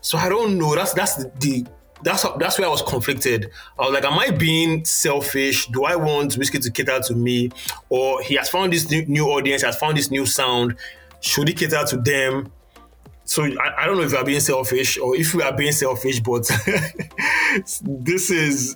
So 0.02 0.18
I 0.18 0.30
don't 0.30 0.58
know. 0.58 0.76
That's 0.76 0.94
that's 0.94 1.24
the 1.40 1.66
that's 2.04 2.26
that's 2.38 2.60
where 2.60 2.68
I 2.68 2.72
was 2.72 2.82
conflicted. 2.82 3.50
I 3.80 3.84
was 3.84 3.94
like, 3.94 4.06
am 4.06 4.20
I 4.20 4.32
being 4.32 4.84
selfish? 4.86 5.68
Do 5.68 5.86
I 5.86 5.96
want 5.96 6.36
whiskey 6.36 6.60
to 6.60 6.72
cater 6.72 7.00
to 7.00 7.16
me, 7.16 7.50
or 7.90 8.22
he 8.22 8.36
has 8.36 8.50
found 8.50 8.74
this 8.74 8.90
new, 8.90 9.06
new 9.06 9.26
audience, 9.28 9.62
has 9.64 9.78
found 9.78 9.98
this 9.98 10.12
new 10.12 10.26
sound? 10.26 10.76
Should 11.22 11.48
he 11.48 11.54
cater 11.54 11.84
to 11.86 11.98
them? 11.98 12.52
So 13.24 13.44
I, 13.44 13.84
I 13.84 13.86
don't 13.86 13.98
know 13.98 14.04
if 14.04 14.12
we 14.12 14.18
are 14.18 14.26
being 14.26 14.40
selfish 14.40 14.98
or 14.98 15.16
if 15.16 15.34
we 15.34 15.44
are 15.44 15.56
being 15.56 15.72
selfish, 15.72 16.20
but 16.20 16.44
this 17.84 18.32
is 18.32 18.76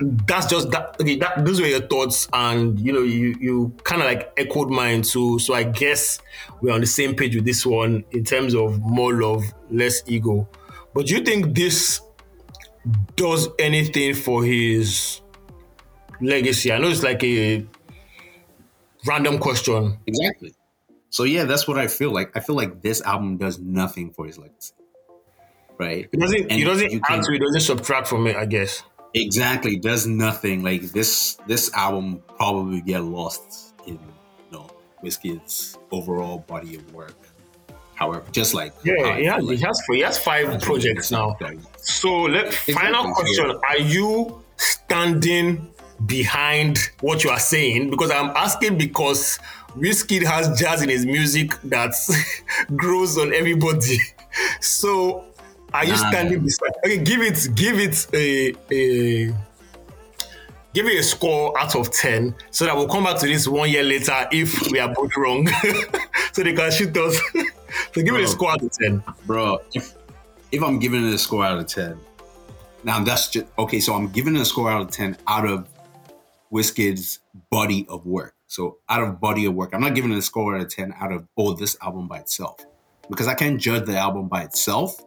that's 0.00 0.46
just 0.46 0.70
that 0.70 0.96
okay 1.00 1.16
that 1.16 1.44
those 1.44 1.60
were 1.60 1.68
your 1.68 1.86
thoughts 1.86 2.28
and 2.32 2.80
you 2.80 2.92
know 2.92 3.02
you 3.02 3.36
you 3.40 3.72
kind 3.84 4.02
of 4.02 4.08
like 4.08 4.32
echoed 4.36 4.68
mine 4.68 5.02
too 5.02 5.38
so 5.38 5.54
i 5.54 5.62
guess 5.62 6.18
we're 6.64 6.72
on 6.72 6.80
the 6.80 6.86
same 6.86 7.14
page 7.14 7.34
with 7.36 7.44
this 7.44 7.66
one 7.66 8.04
in 8.12 8.24
terms 8.24 8.54
of 8.54 8.80
more 8.80 9.12
love 9.12 9.44
less 9.70 10.02
ego. 10.06 10.48
But 10.94 11.06
do 11.06 11.14
you 11.14 11.22
think 11.22 11.54
this 11.54 12.00
does 13.16 13.48
anything 13.58 14.14
for 14.14 14.42
his 14.42 15.20
legacy? 16.20 16.72
I 16.72 16.78
know 16.78 16.88
it's 16.88 17.02
like 17.02 17.22
a 17.22 17.66
random 19.06 19.38
question. 19.38 19.98
Exactly. 20.06 20.54
So 21.10 21.24
yeah 21.24 21.44
that's 21.44 21.68
what 21.68 21.78
i 21.78 21.86
feel 21.86 22.10
like. 22.12 22.34
I 22.36 22.40
feel 22.40 22.56
like 22.56 22.80
this 22.80 23.02
album 23.02 23.36
does 23.36 23.58
nothing 23.58 24.10
for 24.10 24.26
his 24.26 24.38
legacy 24.38 24.72
right? 25.76 26.08
It 26.12 26.20
doesn't 26.20 26.40
and 26.40 26.60
it 26.60 26.64
doesn't 26.64 27.02
add 27.10 27.24
to 27.24 27.32
it 27.32 27.40
doesn't 27.40 27.60
subtract 27.60 28.06
from 28.06 28.28
it 28.28 28.36
i 28.36 28.46
guess. 28.46 28.84
Exactly, 29.14 29.76
does 29.76 30.06
nothing. 30.08 30.64
Like 30.64 30.82
this, 30.82 31.38
this 31.46 31.72
album 31.72 32.20
probably 32.36 32.80
get 32.80 33.04
lost 33.04 33.74
in 33.86 33.98
Wizkid's 35.04 35.78
overall 35.90 36.38
body 36.38 36.76
of 36.76 36.94
work. 36.94 37.14
However, 37.94 38.24
just 38.32 38.54
like 38.54 38.72
yeah, 38.84 39.16
he 39.16 39.24
has, 39.26 39.44
like, 39.44 39.58
he 39.58 39.64
has 39.64 39.82
he 39.92 40.00
has 40.00 40.18
five 40.18 40.60
projects 40.60 41.10
now. 41.10 41.36
So 41.76 42.22
let 42.22 42.46
exactly. 42.46 42.74
final 42.74 43.12
question: 43.14 43.50
Are 43.68 43.78
you 43.78 44.42
standing 44.56 45.70
behind 46.06 46.90
what 47.00 47.22
you 47.22 47.30
are 47.30 47.38
saying? 47.38 47.90
Because 47.90 48.10
I'm 48.10 48.30
asking 48.30 48.78
because 48.78 49.38
Whiskey 49.76 50.24
has 50.24 50.58
jazz 50.58 50.82
in 50.82 50.88
his 50.88 51.06
music 51.06 51.52
that 51.64 51.94
grows 52.76 53.16
on 53.16 53.32
everybody. 53.32 53.98
So 54.60 55.24
are 55.72 55.84
you 55.84 55.96
standing 55.96 56.40
beside? 56.40 56.70
Okay, 56.84 56.98
give 56.98 57.20
it, 57.20 57.48
give 57.54 57.78
it 57.80 58.06
a, 58.14 58.54
a 58.72 59.34
give 60.74 60.86
it 60.86 60.98
a 60.98 61.02
score 61.02 61.58
out 61.58 61.74
of 61.76 61.90
10 61.90 62.34
so 62.50 62.66
that 62.66 62.76
we'll 62.76 62.88
come 62.88 63.04
back 63.04 63.18
to 63.20 63.26
this 63.26 63.48
one 63.48 63.70
year 63.70 63.84
later 63.84 64.26
if 64.32 64.70
we 64.70 64.78
are 64.78 64.92
both 64.92 65.16
wrong. 65.16 65.48
So 66.32 66.42
they 66.42 66.52
can 66.52 66.70
shoot 66.72 66.96
us. 66.96 67.16
So 67.92 68.02
give 68.02 68.08
bro, 68.08 68.18
it 68.18 68.24
a 68.24 68.28
score 68.28 68.50
out 68.50 68.62
of 68.62 68.70
10 68.70 69.02
bro 69.26 69.58
if, 69.72 69.94
if 70.52 70.62
i'm 70.62 70.78
giving 70.78 71.04
it 71.04 71.12
a 71.12 71.18
score 71.18 71.44
out 71.44 71.58
of 71.58 71.66
10 71.66 71.98
now 72.84 73.02
that's 73.02 73.28
just 73.28 73.46
okay 73.58 73.80
so 73.80 73.94
i'm 73.94 74.08
giving 74.08 74.36
it 74.36 74.40
a 74.40 74.44
score 74.44 74.70
out 74.70 74.82
of 74.82 74.90
10 74.90 75.16
out 75.26 75.44
of 75.44 75.68
Wizkid's 76.52 77.18
body 77.50 77.84
of 77.88 78.06
work. 78.06 78.34
So 78.46 78.78
out 78.88 79.02
of 79.02 79.20
body 79.20 79.44
of 79.46 79.54
work 79.54 79.70
i'm 79.74 79.80
not 79.80 79.96
giving 79.96 80.12
it 80.12 80.18
a 80.18 80.22
score 80.22 80.54
out 80.54 80.60
of 80.60 80.68
10 80.68 80.94
out 81.00 81.10
of 81.10 81.26
oh 81.36 81.54
this 81.54 81.76
album 81.82 82.06
by 82.06 82.18
itself. 82.18 82.64
Because 83.10 83.26
i 83.26 83.34
can't 83.34 83.60
judge 83.60 83.86
the 83.86 83.96
album 83.96 84.28
by 84.28 84.44
itself. 84.44 85.02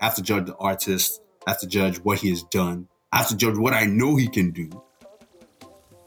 I 0.00 0.04
have 0.04 0.14
to 0.16 0.22
judge 0.22 0.46
the 0.46 0.56
artist. 0.56 1.20
I 1.46 1.50
have 1.50 1.60
to 1.60 1.66
judge 1.66 1.96
what 1.98 2.18
he 2.18 2.30
has 2.30 2.44
done. 2.44 2.88
I 3.12 3.18
have 3.18 3.28
to 3.28 3.36
judge 3.36 3.56
what 3.56 3.72
I 3.72 3.84
know 3.84 4.14
he 4.14 4.28
can 4.28 4.52
do. 4.52 4.70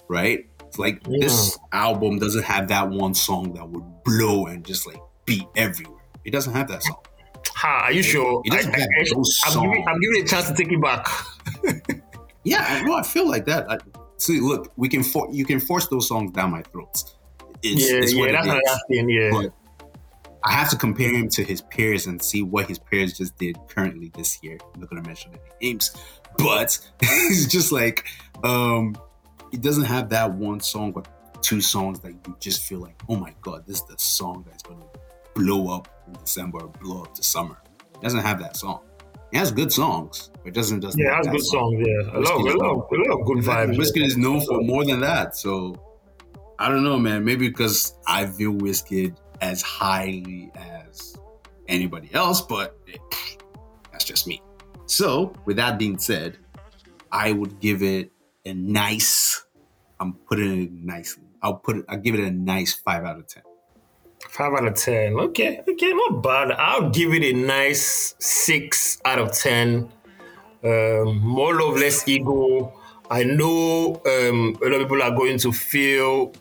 Right? 0.07 0.47
It's 0.67 0.79
like 0.79 1.01
yeah. 1.07 1.19
this 1.21 1.57
album 1.71 2.19
doesn't 2.19 2.43
have 2.43 2.67
that 2.67 2.89
one 2.89 3.13
song 3.13 3.53
that 3.53 3.67
would 3.67 4.03
blow 4.03 4.47
and 4.47 4.65
just 4.65 4.85
like 4.85 4.99
be 5.25 5.47
everywhere. 5.55 6.01
It 6.23 6.31
doesn't 6.31 6.53
have 6.53 6.67
that 6.69 6.83
song. 6.83 7.03
Ha, 7.55 7.85
are 7.85 7.91
you 7.91 8.03
sure? 8.03 8.41
It 8.45 8.51
doesn't 8.51 8.75
I, 8.75 8.79
have 8.79 8.89
I, 8.99 9.03
those 9.13 9.41
I'm, 9.45 9.51
songs. 9.53 9.67
Giving, 9.67 9.87
I'm 9.87 9.99
giving 9.99 10.17
it 10.17 10.23
a 10.23 10.27
chance 10.27 10.47
to 10.49 10.53
take 10.53 10.71
it 10.71 10.81
back. 10.81 11.07
yeah, 12.43 12.65
I 12.67 12.81
know. 12.83 12.95
I 12.95 13.03
feel 13.03 13.27
like 13.27 13.45
that. 13.45 13.71
I, 13.71 13.77
see, 14.17 14.39
look, 14.39 14.71
we 14.75 14.89
can 14.89 15.03
for, 15.03 15.27
you 15.31 15.45
can 15.45 15.59
force 15.59 15.87
those 15.87 16.07
songs 16.07 16.31
down 16.31 16.51
my 16.51 16.61
throat. 16.63 17.03
It's, 17.63 17.89
yeah, 17.89 17.97
it's 17.97 18.13
yeah, 18.13 18.31
that's 18.31 18.47
what 18.47 18.55
I'm 18.57 18.61
asking. 18.67 19.09
Yeah. 19.09 19.29
But 19.31 19.53
I 20.43 20.51
have 20.51 20.69
to 20.69 20.75
compare 20.77 21.11
him 21.11 21.27
to 21.29 21.43
his 21.43 21.61
peers 21.61 22.05
and 22.05 22.21
see 22.21 22.43
what 22.43 22.67
his 22.67 22.77
peers 22.77 23.17
just 23.17 23.37
did 23.37 23.57
currently 23.67 24.11
this 24.13 24.43
year. 24.43 24.57
I'm 24.73 24.81
not 24.81 24.89
gonna 24.89 25.01
mention 25.01 25.31
any 25.31 25.69
names, 25.71 25.95
but 26.37 26.77
it's 27.01 27.47
just 27.47 27.71
like 27.71 28.05
um 28.43 28.95
he 29.55 29.61
doesn't 29.61 29.85
have 29.85 30.09
that 30.09 30.33
one 30.33 30.59
song 30.59 30.91
or 30.97 31.03
two 31.41 31.61
songs 31.61 32.01
that 32.01 32.11
you 32.11 32.35
just 32.41 32.63
feel 32.63 32.79
like, 32.79 33.01
oh 33.07 33.15
my 33.15 33.33
god, 33.41 33.65
this 33.65 33.77
is 33.77 33.85
the 33.85 33.97
song 33.97 34.43
that's 34.45 34.61
gonna 34.63 34.83
blow 35.33 35.73
up 35.73 35.87
in 36.07 36.13
December 36.13 36.59
or 36.59 36.67
blow 36.67 37.03
up 37.03 37.15
to 37.15 37.23
summer. 37.23 37.57
He 37.93 38.01
doesn't 38.01 38.19
have 38.19 38.37
that 38.39 38.57
song. 38.57 38.81
He 39.31 39.37
has 39.37 39.53
good 39.53 39.71
songs, 39.71 40.29
but 40.43 40.47
it 40.49 40.53
doesn't 40.53 40.81
just 40.81 40.97
yeah, 40.99 41.05
it 41.05 41.15
has 41.15 41.27
good 41.27 41.41
song. 41.41 41.71
songs. 41.71 41.87
Yeah, 41.87 42.17
a 42.17 42.19
lot, 42.19 42.31
a 42.31 42.57
lot, 42.57 42.87
a 42.91 42.95
lot 42.97 43.19
of 43.21 43.25
good 43.25 43.37
vibes. 43.45 43.77
Wizkid 43.77 44.03
is 44.05 44.17
known 44.17 44.41
for 44.41 44.61
more 44.61 44.83
than 44.83 44.99
that, 44.99 45.37
so 45.37 45.73
I 46.59 46.67
don't 46.67 46.83
know, 46.83 46.99
man. 46.99 47.23
Maybe 47.23 47.47
because 47.47 47.97
I 48.05 48.25
view 48.25 48.51
Wizkid 48.51 49.15
as 49.39 49.61
highly 49.61 50.51
as 50.53 51.15
anybody 51.69 52.09
else, 52.13 52.41
but 52.41 52.77
it, 52.87 52.99
that's 53.93 54.03
just 54.03 54.27
me. 54.27 54.41
So, 54.85 55.33
with 55.45 55.55
that 55.55 55.79
being 55.79 55.97
said, 55.97 56.39
I 57.09 57.31
would 57.31 57.61
give 57.61 57.83
it 57.83 58.11
a 58.45 58.53
nice. 58.53 59.44
I'm 59.99 60.13
putting 60.13 60.63
it 60.63 60.71
nicely. 60.71 61.23
I'll 61.41 61.55
put 61.55 61.77
it. 61.77 61.85
I'll 61.87 61.97
give 61.97 62.15
it 62.15 62.21
a 62.21 62.31
nice 62.31 62.73
five 62.73 63.03
out 63.03 63.19
of 63.19 63.27
ten. 63.27 63.43
Five 64.29 64.53
out 64.53 64.67
of 64.67 64.75
ten. 64.75 65.13
Okay, 65.13 65.61
okay, 65.67 65.93
not 65.93 66.21
bad. 66.21 66.51
I'll 66.51 66.89
give 66.89 67.13
it 67.13 67.23
a 67.23 67.33
nice 67.33 68.15
six 68.19 68.99
out 69.05 69.19
of 69.19 69.31
ten. 69.31 69.89
Um, 70.63 71.19
more 71.19 71.53
love, 71.53 71.77
less 71.77 72.07
ego. 72.07 72.73
I 73.09 73.23
know 73.23 74.01
um, 74.05 74.57
a 74.63 74.69
lot 74.69 74.81
of 74.81 74.87
people 74.87 75.03
are 75.03 75.15
going 75.15 75.37
to 75.39 75.51
feel 75.51 76.33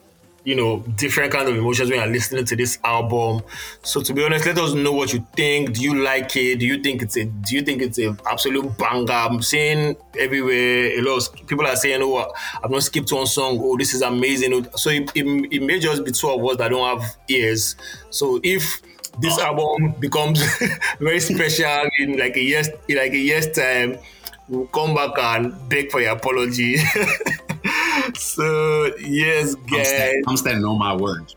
you 0.44 0.54
know, 0.54 0.80
different 0.96 1.32
kind 1.32 1.48
of 1.48 1.56
emotions 1.56 1.90
when 1.90 1.98
you're 1.98 2.08
listening 2.08 2.44
to 2.44 2.54
this 2.54 2.78
album. 2.84 3.42
So 3.82 4.02
to 4.02 4.12
be 4.12 4.22
honest, 4.22 4.44
let 4.44 4.58
us 4.58 4.74
know 4.74 4.92
what 4.92 5.12
you 5.12 5.26
think. 5.34 5.74
Do 5.74 5.82
you 5.82 6.02
like 6.02 6.36
it? 6.36 6.58
Do 6.58 6.66
you 6.66 6.82
think 6.82 7.02
it's 7.02 7.16
a 7.16 7.24
do 7.24 7.56
you 7.56 7.62
think 7.62 7.80
it's 7.80 7.98
a 7.98 8.16
absolute 8.30 8.76
banger? 8.76 9.12
I'm 9.12 9.40
seeing 9.42 9.96
everywhere 10.18 10.98
a 10.98 11.00
lot 11.00 11.26
of 11.26 11.46
people 11.46 11.66
are 11.66 11.76
saying, 11.76 12.02
Oh, 12.02 12.30
I've 12.62 12.70
not 12.70 12.82
skipped 12.82 13.10
one 13.10 13.26
song, 13.26 13.58
oh, 13.60 13.76
this 13.78 13.94
is 13.94 14.02
amazing. 14.02 14.52
Oh, 14.52 14.62
so 14.76 14.90
it, 14.90 15.10
it, 15.14 15.24
it 15.50 15.62
may 15.62 15.80
just 15.80 16.04
be 16.04 16.12
two 16.12 16.28
of 16.28 16.44
us 16.44 16.56
that 16.58 16.68
don't 16.68 17.00
have 17.00 17.16
ears. 17.28 17.76
So 18.10 18.38
if 18.42 18.82
this 19.20 19.38
album 19.38 19.94
becomes 19.98 20.42
very 21.00 21.20
special 21.20 21.88
in 21.98 22.18
like 22.18 22.36
a 22.36 22.42
year's 22.42 22.68
in 22.88 22.98
like 22.98 23.12
a 23.12 23.18
year's 23.18 23.50
time, 23.52 23.98
we'll 24.48 24.66
come 24.66 24.94
back 24.94 25.16
and 25.18 25.68
beg 25.68 25.90
for 25.90 26.00
your 26.00 26.12
apology. 26.12 26.76
so 28.14 28.94
yes, 28.98 29.54
guys. 29.54 29.78
I'm, 29.78 29.84
stand, 29.84 30.24
I'm 30.28 30.36
standing 30.36 30.64
on 30.64 30.78
my 30.78 30.94
words. 30.94 31.36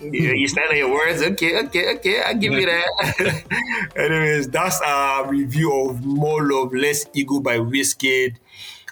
Yeah, 0.00 0.32
you 0.32 0.46
stand 0.46 0.70
on 0.70 0.76
your 0.76 0.92
words. 0.92 1.22
Okay, 1.22 1.58
okay, 1.64 1.94
okay. 1.96 2.22
I 2.22 2.34
give 2.34 2.52
you 2.52 2.66
that. 2.66 3.92
Anyways, 3.96 4.48
that's 4.48 4.80
our 4.82 5.28
review 5.28 5.72
of 5.88 6.04
More 6.04 6.46
Love, 6.46 6.74
Less 6.74 7.06
Ego 7.14 7.40
by 7.40 7.58
Wizkid. 7.58 8.36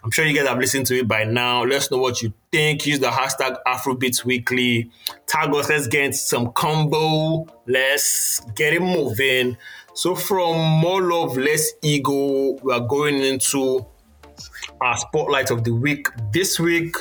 I'm 0.02 0.10
sure 0.10 0.26
you 0.26 0.36
guys 0.36 0.46
have 0.48 0.58
listened 0.58 0.86
to 0.86 0.98
it 0.98 1.08
by 1.08 1.24
now. 1.24 1.62
Let 1.64 1.76
us 1.76 1.90
know 1.90 1.98
what 1.98 2.22
you 2.22 2.32
think. 2.52 2.86
Use 2.86 3.00
the 3.00 3.08
hashtag 3.08 3.56
Afrobeats 3.66 4.24
Weekly. 4.24 4.90
Tag 5.26 5.54
us. 5.54 5.68
Let's 5.70 5.86
get 5.86 6.14
some 6.14 6.52
combo. 6.52 7.46
Let's 7.66 8.40
get 8.54 8.74
it 8.74 8.82
moving. 8.82 9.56
So 9.94 10.14
from 10.14 10.60
More 10.80 11.02
Love, 11.02 11.38
Less 11.38 11.72
Ego, 11.82 12.52
we 12.62 12.72
are 12.72 12.80
going 12.80 13.20
into 13.20 13.86
our 14.80 14.96
spotlight 14.96 15.50
of 15.50 15.64
the 15.64 15.72
week. 15.72 16.08
This 16.32 16.58
week, 16.58 16.96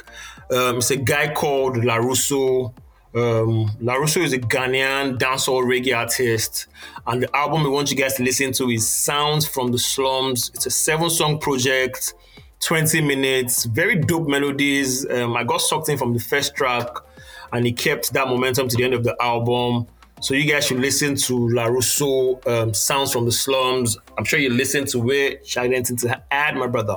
um, 0.51 0.77
it's 0.77 0.91
a 0.91 0.97
guy 0.97 1.33
called 1.33 1.75
Larusso. 1.77 2.73
Um, 3.15 3.69
Larusso 3.81 4.23
is 4.23 4.33
a 4.33 4.39
Ghanaian 4.39 5.17
dancehall 5.17 5.63
reggae 5.63 5.95
artist, 5.95 6.67
and 7.05 7.21
the 7.21 7.35
album 7.35 7.63
we 7.63 7.69
want 7.69 7.91
you 7.91 7.97
guys 7.97 8.15
to 8.15 8.23
listen 8.23 8.51
to 8.53 8.69
is 8.69 8.87
Sounds 8.87 9.47
from 9.47 9.71
the 9.71 9.77
Slums. 9.77 10.51
It's 10.55 10.65
a 10.65 10.71
seven-song 10.71 11.39
project, 11.39 12.15
20 12.61 13.01
minutes, 13.01 13.65
very 13.65 13.95
dope 13.95 14.27
melodies. 14.27 15.07
Um, 15.09 15.35
I 15.37 15.43
got 15.43 15.61
sucked 15.61 15.89
in 15.89 15.97
from 15.97 16.13
the 16.13 16.19
first 16.19 16.55
track, 16.55 16.87
and 17.51 17.65
he 17.65 17.71
kept 17.71 18.13
that 18.13 18.27
momentum 18.27 18.67
to 18.69 18.77
the 18.77 18.83
end 18.83 18.95
of 18.95 19.03
the 19.03 19.15
album. 19.21 19.85
So 20.21 20.33
you 20.33 20.49
guys 20.49 20.65
should 20.65 20.79
listen 20.79 21.15
to 21.15 21.33
Larusso, 21.33 22.47
um, 22.47 22.73
Sounds 22.73 23.11
from 23.11 23.25
the 23.25 23.31
Slums. 23.31 23.97
I'm 24.17 24.23
sure 24.23 24.39
you 24.39 24.49
listen 24.49 24.85
to 24.87 25.11
it. 25.11 25.53
I 25.57 25.65
anything 25.65 25.97
to 25.97 26.23
add, 26.31 26.55
my 26.55 26.67
brother? 26.67 26.95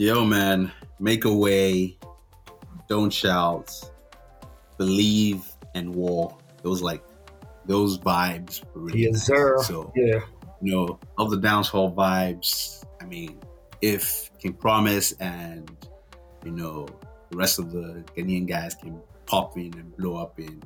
Yo, 0.00 0.24
man, 0.24 0.70
make 1.00 1.24
a 1.24 1.34
way, 1.34 1.98
don't 2.88 3.12
shout, 3.12 3.68
believe 4.76 5.42
and 5.74 5.92
war. 5.92 6.38
Those 6.62 6.80
like 6.82 7.02
those 7.64 7.98
vibes. 7.98 8.62
Really 8.74 9.06
yes, 9.06 9.26
sir. 9.26 9.60
So 9.60 9.92
yeah, 9.96 10.20
you 10.62 10.72
know, 10.72 11.00
of 11.18 11.32
the 11.32 11.36
dancehall 11.36 11.96
vibes. 11.96 12.84
I 13.00 13.06
mean, 13.06 13.40
if 13.82 14.30
King 14.38 14.52
Promise 14.52 15.14
and 15.18 15.68
you 16.44 16.52
know 16.52 16.86
the 17.30 17.36
rest 17.36 17.58
of 17.58 17.72
the 17.72 18.04
Ghanaian 18.16 18.46
guys 18.46 18.76
can 18.76 19.00
pop 19.26 19.56
in 19.58 19.74
and 19.74 19.96
blow 19.96 20.14
up 20.14 20.38
in 20.38 20.62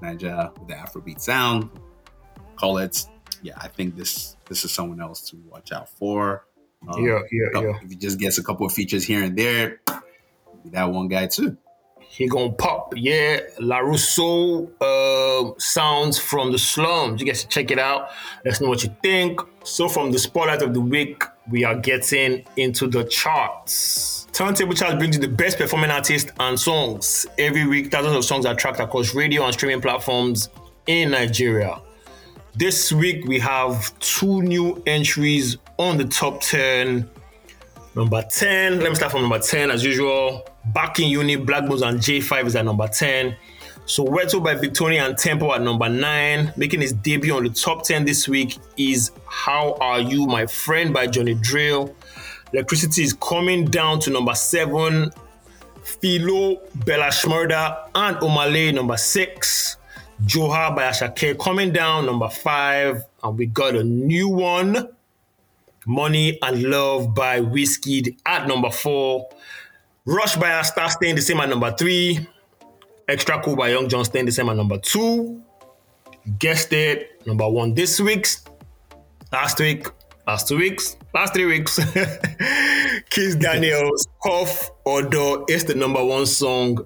Niger 0.00 0.50
with 0.58 0.68
the 0.68 0.74
Afrobeat 0.76 1.20
sound. 1.20 1.68
Call 2.56 2.78
it. 2.78 3.04
Yeah, 3.42 3.52
I 3.58 3.68
think 3.68 3.96
this 3.96 4.38
this 4.48 4.64
is 4.64 4.72
someone 4.72 5.02
else 5.02 5.28
to 5.28 5.36
watch 5.50 5.72
out 5.72 5.90
for. 5.90 6.46
Um, 6.88 7.04
yeah, 7.04 7.20
yeah, 7.30 7.60
yeah. 7.60 7.78
If 7.82 7.90
he 7.90 7.96
just 7.96 8.18
gets 8.18 8.38
a 8.38 8.42
couple 8.42 8.66
of 8.66 8.72
features 8.72 9.04
here 9.04 9.22
and 9.22 9.36
there, 9.36 9.80
that 10.66 10.90
one 10.90 11.08
guy 11.08 11.26
too. 11.26 11.56
He 12.00 12.28
gonna 12.28 12.52
pop, 12.52 12.92
yeah. 12.94 13.40
Larusso 13.58 14.68
uh, 14.82 15.54
sounds 15.58 16.18
from 16.18 16.52
the 16.52 16.58
slums. 16.58 17.20
You 17.22 17.26
guys 17.26 17.44
check 17.44 17.70
it 17.70 17.78
out. 17.78 18.10
Let 18.44 18.54
us 18.54 18.60
know 18.60 18.68
what 18.68 18.84
you 18.84 18.94
think. 19.02 19.40
So, 19.64 19.88
from 19.88 20.12
the 20.12 20.18
spotlight 20.18 20.60
of 20.60 20.74
the 20.74 20.80
week, 20.80 21.22
we 21.50 21.64
are 21.64 21.74
getting 21.74 22.44
into 22.56 22.86
the 22.86 23.04
charts. 23.04 24.26
Turntable 24.32 24.74
Charts 24.74 24.96
brings 24.96 25.16
you 25.16 25.22
the 25.22 25.28
best 25.28 25.56
performing 25.56 25.90
artists 25.90 26.30
and 26.38 26.58
songs. 26.58 27.26
Every 27.38 27.66
week, 27.66 27.90
thousands 27.90 28.16
of 28.16 28.24
songs 28.24 28.44
are 28.44 28.54
tracked 28.54 28.80
across 28.80 29.14
radio 29.14 29.44
and 29.44 29.52
streaming 29.54 29.80
platforms 29.80 30.48
in 30.86 31.12
Nigeria. 31.12 31.80
This 32.54 32.92
week, 32.92 33.24
we 33.24 33.38
have 33.38 33.98
two 33.98 34.42
new 34.42 34.82
entries 34.86 35.56
on 35.78 35.96
the 35.96 36.04
top 36.04 36.42
10. 36.42 37.08
Number 37.96 38.22
10, 38.22 38.80
let 38.80 38.90
me 38.90 38.94
start 38.94 39.12
from 39.12 39.22
number 39.22 39.38
10 39.38 39.70
as 39.70 39.82
usual. 39.82 40.46
Back 40.74 41.00
in 41.00 41.08
Uni, 41.08 41.36
Black 41.36 41.66
Bones 41.66 41.80
and 41.80 41.98
J5 41.98 42.46
is 42.46 42.56
at 42.56 42.66
number 42.66 42.86
10. 42.86 43.34
So 43.86 44.04
Soweto 44.04 44.44
by 44.44 44.54
Victony 44.54 44.98
and 44.98 45.16
Tempoe 45.16 45.54
at 45.54 45.62
number 45.62 45.88
9. 45.88 46.52
Making 46.58 46.82
his 46.82 46.92
debut 46.92 47.34
on 47.34 47.44
the 47.44 47.48
top 47.48 47.84
10 47.84 48.04
this 48.04 48.28
week 48.28 48.58
is 48.76 49.12
How 49.26 49.72
Are 49.80 50.00
You, 50.00 50.26
My 50.26 50.44
Friend 50.44 50.92
by 50.92 51.06
Johnny 51.06 51.34
Drille. 51.34 51.94
Electricity 52.52 53.02
is 53.02 53.14
coming 53.14 53.64
down 53.64 53.98
to 54.00 54.10
number 54.10 54.34
7. 54.34 55.10
Philo, 55.82 56.60
Bella 56.84 57.06
Shmurda, 57.06 57.88
and 57.94 58.18
Omah 58.18 58.52
Lay, 58.52 58.72
number 58.72 58.98
6. 58.98 59.78
Joha 60.24 60.74
by 60.74 60.84
Asake 60.84 61.38
coming 61.38 61.72
down, 61.72 62.06
number 62.06 62.28
5. 62.28 63.04
And 63.24 63.38
we 63.38 63.46
got 63.46 63.74
a 63.74 63.84
new 63.84 64.28
one. 64.28 64.88
Money 65.86 66.38
and 66.42 66.62
Love 66.62 67.14
by 67.14 67.40
Wizkid 67.40 68.16
at 68.24 68.46
number 68.46 68.70
4. 68.70 69.28
Rush 70.04 70.34
by 70.34 70.48
Ayra 70.50 70.64
Starr 70.64 70.90
staying 70.90 71.14
the 71.14 71.22
same 71.22 71.38
at 71.38 71.48
number 71.48 71.70
three. 71.72 72.26
Extra 73.06 73.40
Cool 73.40 73.54
by 73.54 73.68
Young 73.70 73.88
Jonn 73.88 74.04
staying 74.04 74.26
the 74.26 74.32
same 74.32 74.48
at 74.48 74.56
number 74.56 74.78
two. 74.78 75.40
Guessed 76.40 76.72
it, 76.72 77.24
number 77.24 77.48
one 77.48 77.74
this 77.74 78.00
week's. 78.00 78.44
Last 79.30 79.60
week, 79.60 79.86
last 80.26 80.48
two 80.48 80.58
weeks, 80.58 80.96
last 81.14 81.34
three 81.34 81.44
weeks. 81.44 81.78
Kizz 83.10 83.40
Daniels, 83.40 84.08
Cough 84.24 84.72
Odo 84.84 85.44
is 85.48 85.64
the 85.64 85.74
number 85.76 86.04
one 86.04 86.26
song 86.26 86.84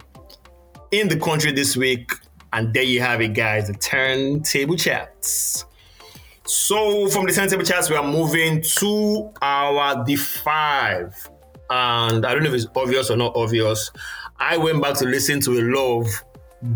in 0.90 1.08
the 1.08 1.18
country 1.18 1.52
this 1.52 1.74
week. 1.74 2.10
And 2.56 2.72
there 2.72 2.82
you 2.82 3.02
have 3.02 3.20
it, 3.20 3.34
guys, 3.34 3.66
the 3.66 3.74
turntable 3.74 4.76
charts. 4.76 5.66
So 6.44 7.06
from 7.08 7.26
the 7.26 7.32
turntable 7.32 7.64
charts, 7.64 7.90
we 7.90 7.96
are 7.96 8.02
moving 8.02 8.62
to 8.78 9.30
our 9.42 10.02
the 10.06 10.16
five 10.16 11.28
and 11.68 12.24
I 12.24 12.32
don't 12.32 12.44
know 12.44 12.48
if 12.48 12.54
it's 12.54 12.66
obvious 12.74 13.10
or 13.10 13.18
not 13.18 13.36
obvious. 13.36 13.90
I 14.38 14.56
went 14.56 14.80
back 14.80 14.94
to 14.96 15.04
listen 15.04 15.40
to 15.40 15.58
a 15.58 15.64
lot 15.64 16.00
of 16.00 16.24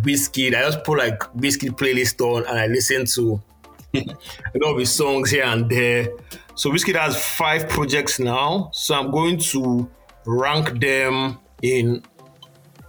Wizkid. 0.02 0.48
I 0.48 0.60
just 0.70 0.84
put 0.84 0.98
like 0.98 1.18
Wizkid 1.34 1.78
playlist 1.78 2.20
on 2.20 2.44
and 2.46 2.58
I 2.58 2.66
listened 2.66 3.06
to 3.14 3.40
a 3.94 4.58
lot 4.62 4.72
of 4.72 4.78
his 4.78 4.92
songs 4.92 5.30
here 5.30 5.44
and 5.44 5.66
there. 5.70 6.08
So 6.56 6.70
Wizkid 6.70 7.00
has 7.00 7.24
five 7.24 7.70
projects 7.70 8.18
now. 8.18 8.68
So 8.74 8.94
I'm 8.94 9.10
going 9.10 9.38
to 9.38 9.90
rank 10.26 10.78
them 10.78 11.38
in 11.62 12.02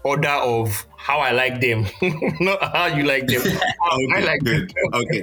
order 0.04 0.30
of 0.30 0.86
how 0.98 1.20
I 1.20 1.32
like 1.32 1.62
them, 1.62 1.86
not 2.40 2.76
how 2.76 2.88
you 2.88 3.04
like 3.04 3.28
them. 3.28 3.42
okay, 3.46 4.08
I 4.16 4.20
like 4.22 4.44
good. 4.44 4.70
them. 4.70 4.94
Okay, 4.94 5.22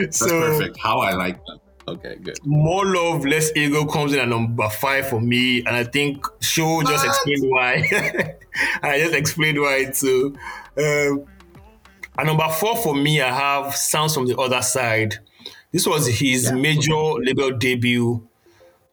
that's 0.00 0.18
so, 0.18 0.28
perfect. 0.28 0.78
How 0.78 0.98
I 1.00 1.12
like 1.14 1.44
them. 1.46 1.60
Okay, 1.88 2.16
good. 2.20 2.38
More 2.44 2.84
love, 2.84 3.24
less 3.24 3.54
ego 3.54 3.84
comes 3.84 4.12
in 4.12 4.18
at 4.18 4.28
number 4.28 4.68
five 4.68 5.08
for 5.08 5.20
me, 5.20 5.58
and 5.58 5.68
I 5.68 5.84
think 5.84 6.26
show 6.40 6.82
just 6.82 7.04
explained 7.04 7.50
why. 7.50 8.36
I 8.82 8.98
just 8.98 9.14
explained 9.14 9.60
why 9.60 9.84
too. 9.84 10.36
Um, 10.76 11.26
and 12.18 12.26
number 12.26 12.48
four 12.48 12.76
for 12.76 12.94
me, 12.94 13.20
I 13.20 13.28
have 13.28 13.76
sounds 13.76 14.14
from 14.14 14.26
the 14.26 14.36
other 14.36 14.62
side. 14.62 15.18
This 15.70 15.86
was 15.86 16.06
his 16.08 16.44
yeah. 16.44 16.54
major 16.54 16.96
label 17.20 17.52
debut 17.52 18.26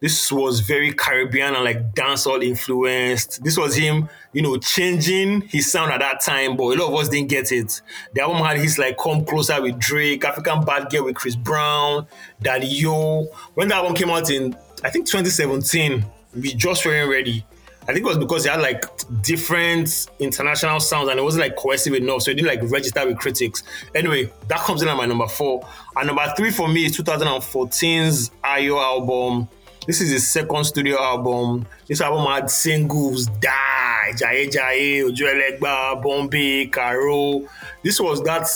this 0.04 0.34
was 0.34 0.60
very 0.60 0.92
Caribbean 0.92 1.56
and 1.56 1.64
like 1.64 1.96
dancehall 1.96 2.44
influenced. 2.44 3.42
This 3.42 3.58
was 3.58 3.74
him, 3.74 4.10
you 4.34 4.42
know, 4.42 4.58
changing 4.58 5.44
his 5.44 5.72
sound 5.72 5.94
at 5.94 6.02
that 6.02 6.20
time, 6.20 6.58
but 6.58 6.64
a 6.64 6.76
lot 6.76 6.90
of 6.90 6.96
us 6.96 7.08
didn't 7.08 7.30
get 7.30 7.54
it. 7.54 7.82
The 8.14 8.20
album 8.20 8.44
had 8.44 8.58
his 8.58 8.78
like 8.78 8.98
Come 8.98 9.24
Closer 9.24 9.62
with 9.62 9.80
Drake, 9.80 10.26
African 10.26 10.66
Bad 10.66 10.92
Girl 10.92 11.06
with 11.06 11.16
Chris 11.16 11.38
Brown, 11.38 12.06
Daddy 12.42 12.68
Yo. 12.68 13.28
When 13.54 13.70
that 13.70 13.78
album 13.78 13.96
came 13.96 14.10
out 14.10 14.30
in, 14.30 14.54
I 14.84 14.90
think 14.90 15.08
2017, 15.08 16.06
we 16.36 16.54
just 16.54 16.86
weren't 16.86 17.10
ready. 17.10 17.46
I 17.84 17.94
think 17.94 18.00
it 18.00 18.10
was 18.10 18.18
because 18.18 18.46
it 18.46 18.52
had 18.52 18.60
like 18.60 18.84
different 19.22 20.10
international 20.20 20.82
sounds 20.82 21.08
and 21.08 21.18
it 21.18 21.24
wasn't 21.24 21.46
like 21.46 21.56
cohesive 21.56 21.94
enough, 21.94 22.24
so 22.24 22.32
it 22.32 22.34
didn't 22.34 22.50
like 22.50 22.70
register 22.70 23.08
with 23.08 23.20
critics. 23.20 23.64
Anyway, 23.96 24.30
that 24.50 24.60
comes 24.60 24.82
in 24.82 24.90
at 24.90 24.98
my 24.98 25.06
number 25.06 25.30
four. 25.30 25.66
And 25.96 26.08
number 26.08 26.26
three 26.36 26.52
for 26.52 26.68
me 26.68 26.88
is 26.88 26.98
2014's 26.98 28.32
Ayo 28.44 28.84
album. 28.84 29.48
This 29.86 30.00
is 30.00 30.12
his 30.12 30.32
second 30.32 30.64
studio 30.64 30.98
album. 31.02 31.66
This 31.88 32.00
album 32.00 32.26
had 32.26 32.50
singles 32.50 33.26
Die, 33.28 34.12
Jaye 34.14 34.50
Jaye, 34.50 35.04
Oju 35.04 35.60
Elegba, 35.60 36.02
Bombay, 36.02 36.68
Caro. 36.68 37.46
This 37.84 38.00
was 38.00 38.22
that 38.24 38.48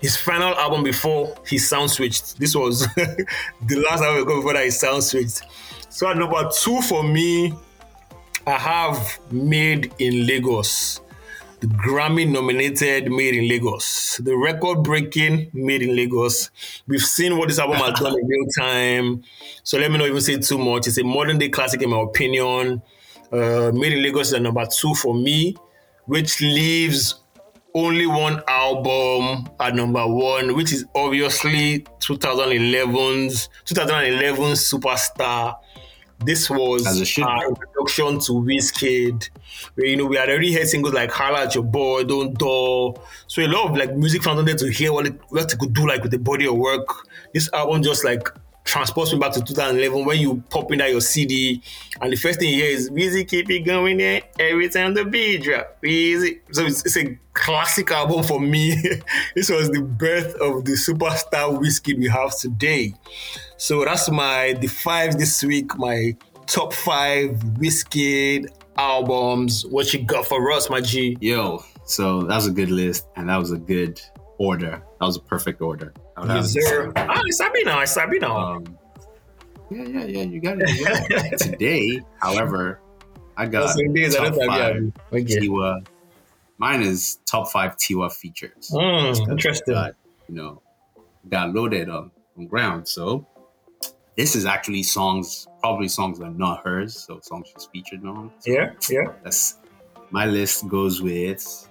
his 0.00 0.16
final 0.16 0.54
album 0.54 0.82
before 0.82 1.34
he 1.46 1.58
sound 1.58 1.90
switched. 1.90 2.38
This 2.40 2.56
was 2.56 2.80
the 2.96 3.84
last 3.90 4.02
album 4.02 4.24
before 4.36 4.54
that 4.54 4.64
he 4.64 4.70
sound 4.70 5.04
switched. 5.04 5.42
So 5.90 6.08
at 6.08 6.16
number 6.16 6.48
two 6.58 6.80
for 6.80 7.02
me, 7.02 7.52
I 8.46 8.52
have 8.58 9.20
Made 9.30 9.92
in 9.98 10.26
Lagos 10.26 11.01
the 11.62 11.68
Grammy 11.68 12.28
nominated 12.28 13.08
Made 13.08 13.36
in 13.36 13.48
Lagos, 13.48 14.16
the 14.16 14.36
record 14.36 14.82
breaking 14.82 15.48
Made 15.52 15.82
in 15.82 15.94
Lagos. 15.94 16.50
We've 16.88 17.00
seen 17.00 17.38
what 17.38 17.50
this 17.50 17.60
album 17.60 17.76
has 17.76 18.00
done 18.00 18.18
in 18.18 18.26
real 18.26 18.46
time. 18.58 19.22
So 19.62 19.78
let 19.78 19.92
me 19.92 19.98
not 19.98 20.08
even 20.08 20.20
say 20.20 20.38
too 20.38 20.58
much. 20.58 20.88
It's 20.88 20.98
a 20.98 21.04
modern 21.04 21.38
day 21.38 21.50
classic, 21.50 21.80
in 21.82 21.90
my 21.90 22.00
opinion. 22.00 22.82
Uh, 23.30 23.70
Made 23.72 23.92
in 23.92 24.02
Lagos 24.02 24.32
is 24.32 24.40
number 24.40 24.66
two 24.66 24.92
for 24.96 25.14
me, 25.14 25.54
which 26.06 26.40
leaves 26.40 27.20
only 27.76 28.06
one 28.06 28.42
album 28.48 29.48
at 29.60 29.76
number 29.76 30.04
one, 30.04 30.56
which 30.56 30.72
is 30.72 30.84
obviously 30.96 31.86
2011's 32.00 33.48
2011 33.66 34.44
superstar 34.54 35.54
this 36.24 36.48
was 36.48 36.86
our 37.20 37.48
introduction 37.48 38.18
to 38.20 38.32
Wizkid, 38.32 39.28
where 39.74 39.86
you 39.86 39.96
know 39.96 40.06
we 40.06 40.16
had 40.16 40.28
already 40.28 40.52
heard 40.52 40.68
singles 40.68 40.94
like 40.94 41.10
"Holla 41.10 41.44
at 41.44 41.54
Your 41.54 41.64
Boy," 41.64 42.04
"Don't 42.04 42.38
Dull." 42.38 43.02
So 43.26 43.42
a 43.42 43.48
lot 43.48 43.70
of 43.70 43.76
like 43.76 43.94
music 43.94 44.22
fans 44.22 44.36
wanted 44.36 44.58
to 44.58 44.70
hear 44.70 44.92
what 44.92 45.06
it, 45.06 45.20
what 45.28 45.52
it 45.52 45.58
could 45.58 45.72
do 45.72 45.86
like 45.86 46.02
with 46.02 46.12
the 46.12 46.18
body 46.18 46.46
of 46.46 46.56
work. 46.56 46.86
This 47.34 47.52
album 47.52 47.82
just 47.82 48.04
like 48.04 48.28
transports 48.64 49.12
me 49.12 49.18
back 49.18 49.32
to 49.32 49.42
2011 49.42 50.04
when 50.04 50.20
you 50.20 50.42
pop 50.50 50.70
in 50.72 50.78
that 50.78 50.90
your 50.90 51.00
CD 51.00 51.62
and 52.00 52.12
the 52.12 52.16
first 52.16 52.38
thing 52.38 52.48
you 52.48 52.62
hear 52.62 52.70
is 52.70 52.90
"Weezy 52.90 53.26
keep 53.26 53.50
it 53.50 53.60
going 53.60 53.98
there 53.98 54.22
every 54.38 54.68
time 54.68 54.94
the 54.94 55.04
beat 55.04 55.42
drop." 55.42 55.78
Weezy, 55.82 56.40
so 56.52 56.64
it's, 56.64 56.84
it's 56.84 56.96
a 56.96 57.18
classic 57.34 57.90
album 57.90 58.22
for 58.22 58.40
me. 58.40 58.76
this 59.34 59.50
was 59.50 59.70
the 59.70 59.82
birth 59.82 60.34
of 60.36 60.64
the 60.64 60.72
superstar 60.72 61.58
whiskey 61.58 61.94
we 61.94 62.08
have 62.08 62.36
today. 62.38 62.94
So 63.56 63.84
that's 63.84 64.10
my 64.10 64.56
the 64.60 64.68
five 64.68 65.18
this 65.18 65.42
week. 65.42 65.76
My 65.78 66.16
top 66.46 66.72
five 66.72 67.42
whiskey 67.58 68.44
albums. 68.76 69.66
What 69.66 69.92
you 69.92 70.04
got 70.04 70.26
for 70.26 70.50
us, 70.52 70.70
my 70.70 70.80
G? 70.80 71.16
Yo, 71.20 71.64
so 71.84 72.22
that 72.22 72.36
was 72.36 72.46
a 72.46 72.50
good 72.50 72.70
list, 72.70 73.06
and 73.16 73.28
that 73.28 73.36
was 73.36 73.52
a 73.52 73.58
good 73.58 74.00
order. 74.38 74.82
That 75.00 75.06
was 75.06 75.16
a 75.16 75.20
perfect 75.20 75.60
order. 75.60 75.92
Yes, 76.26 76.52
sir. 76.52 76.92
Ah, 76.96 77.22
it's 77.24 77.40
happy 77.40 77.64
now. 77.64 77.80
It's 77.80 77.94
happy 77.94 78.18
now. 78.18 78.36
Um, 78.36 78.78
yeah, 79.70 79.84
yeah, 79.84 80.04
yeah. 80.04 80.22
You 80.22 80.40
got 80.40 80.58
it. 80.60 80.68
It. 80.68 81.38
Today, 81.38 82.02
however, 82.20 82.80
I 83.36 83.46
got 83.46 83.76
top 83.76 84.34
five. 84.46 84.92
Tiwa. 85.12 85.86
Mine 86.58 86.82
is 86.82 87.18
top 87.26 87.50
five 87.50 87.76
Tiwa 87.76 88.12
features. 88.12 88.70
Mm, 88.72 89.30
interesting. 89.30 89.74
Got, 89.74 89.94
you 90.28 90.34
know, 90.34 90.62
got 91.28 91.52
loaded 91.52 91.88
on, 91.88 92.10
on 92.38 92.46
ground. 92.46 92.86
So 92.86 93.26
this 94.16 94.36
is 94.36 94.44
actually 94.44 94.82
songs, 94.82 95.48
probably 95.60 95.88
songs 95.88 96.18
that 96.18 96.26
are 96.26 96.30
not 96.30 96.64
hers. 96.64 96.96
So 96.96 97.20
songs 97.20 97.48
she's 97.52 97.66
featured 97.72 98.04
on. 98.04 98.30
So 98.40 98.52
yeah, 98.52 98.72
yeah. 98.90 99.12
That's 99.24 99.56
my 100.10 100.26
list 100.26 100.68
goes 100.68 101.00
with 101.00 101.68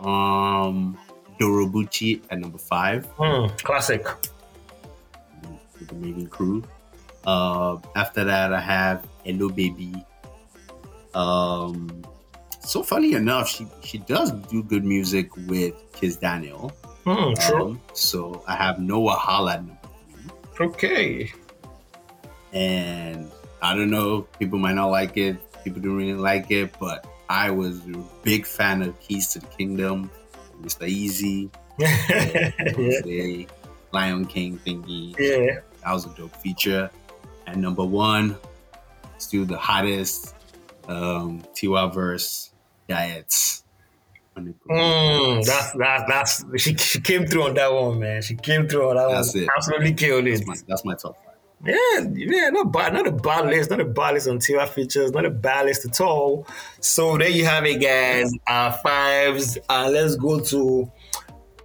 um 0.00 0.98
Dorobucci 1.40 2.20
at 2.30 2.38
number 2.38 2.58
five. 2.58 3.08
Mm, 3.16 3.62
classic. 3.62 4.04
The 5.80 5.94
Mavin 5.94 6.28
Crew. 6.28 6.62
Uh, 7.26 7.78
after 7.96 8.24
that, 8.24 8.52
I 8.52 8.60
have 8.60 9.06
Hello 9.24 9.48
Baby. 9.48 10.04
Um, 11.14 12.04
so 12.60 12.82
funny 12.82 13.14
enough, 13.14 13.48
she 13.48 13.66
she 13.82 13.98
does 13.98 14.30
do 14.32 14.62
good 14.62 14.84
music 14.84 15.34
with 15.48 15.74
Kizz 15.92 16.20
Daniel. 16.20 16.72
Hmm, 17.04 17.32
true. 17.34 17.62
Um, 17.62 17.80
so 17.94 18.44
I 18.46 18.54
have 18.54 18.78
Noah 18.78 19.12
Holla 19.12 19.54
at 19.54 19.64
number 19.64 19.78
three. 20.54 20.66
okay. 20.66 21.32
And 22.52 23.30
I 23.62 23.74
don't 23.74 23.90
know, 23.90 24.22
people 24.38 24.58
might 24.58 24.74
not 24.74 24.88
like 24.88 25.16
it, 25.16 25.36
people 25.64 25.80
don't 25.80 25.96
really 25.96 26.14
like 26.14 26.50
it, 26.50 26.74
but 26.78 27.06
I 27.28 27.50
was 27.50 27.78
a 27.86 28.02
big 28.22 28.44
fan 28.44 28.82
of 28.82 28.98
Keys 29.00 29.28
to 29.28 29.38
the 29.38 29.46
Kingdom, 29.46 30.10
Mr. 30.62 30.88
Easy, 30.88 31.50
yeah. 31.78 33.44
Lion 33.92 34.24
King 34.24 34.58
thingy. 34.58 35.14
Yeah. 35.18 35.60
That 35.84 35.92
was 35.92 36.06
a 36.06 36.10
dope 36.10 36.34
feature. 36.36 36.90
And 37.46 37.60
number 37.62 37.84
one, 37.84 38.36
still 39.18 39.44
the 39.44 39.56
hottest 39.56 40.34
um, 40.88 41.42
Tiwa 41.54 41.92
verse, 41.92 42.52
Diets. 42.88 43.64
Mm, 44.36 45.44
that's 45.44 45.72
that's 45.72 46.04
that's 46.08 46.62
she, 46.62 46.74
she 46.76 47.00
came 47.00 47.26
through 47.26 47.42
on 47.44 47.54
that 47.54 47.72
one, 47.72 47.98
man. 47.98 48.22
She 48.22 48.36
came 48.36 48.68
through 48.68 48.90
on 48.90 48.96
that 48.96 49.08
That's 49.14 49.34
one. 49.34 49.44
it. 49.44 49.48
Absolutely 49.54 49.92
killed 49.92 50.26
it. 50.26 50.30
That's 50.30 50.46
my, 50.46 50.56
that's 50.66 50.84
my 50.84 50.94
top 50.94 51.16
five. 51.24 51.29
Yeah, 51.64 52.06
yeah, 52.14 52.48
not 52.48 52.72
bad, 52.72 52.94
not 52.94 53.06
a 53.06 53.12
bad 53.12 53.46
list, 53.46 53.70
not 53.70 53.80
a 53.80 53.84
bad 53.84 54.14
list 54.14 54.28
on 54.28 54.38
Tiwa 54.38 54.66
features, 54.66 55.12
not 55.12 55.26
a 55.26 55.30
bad 55.30 55.66
list 55.66 55.84
at 55.84 56.00
all. 56.00 56.46
So 56.80 57.18
there 57.18 57.28
you 57.28 57.44
have 57.44 57.66
it, 57.66 57.82
guys. 57.82 58.32
Our 58.46 58.72
fives. 58.78 59.58
Uh, 59.68 59.90
let's 59.92 60.16
go 60.16 60.40
to 60.40 60.90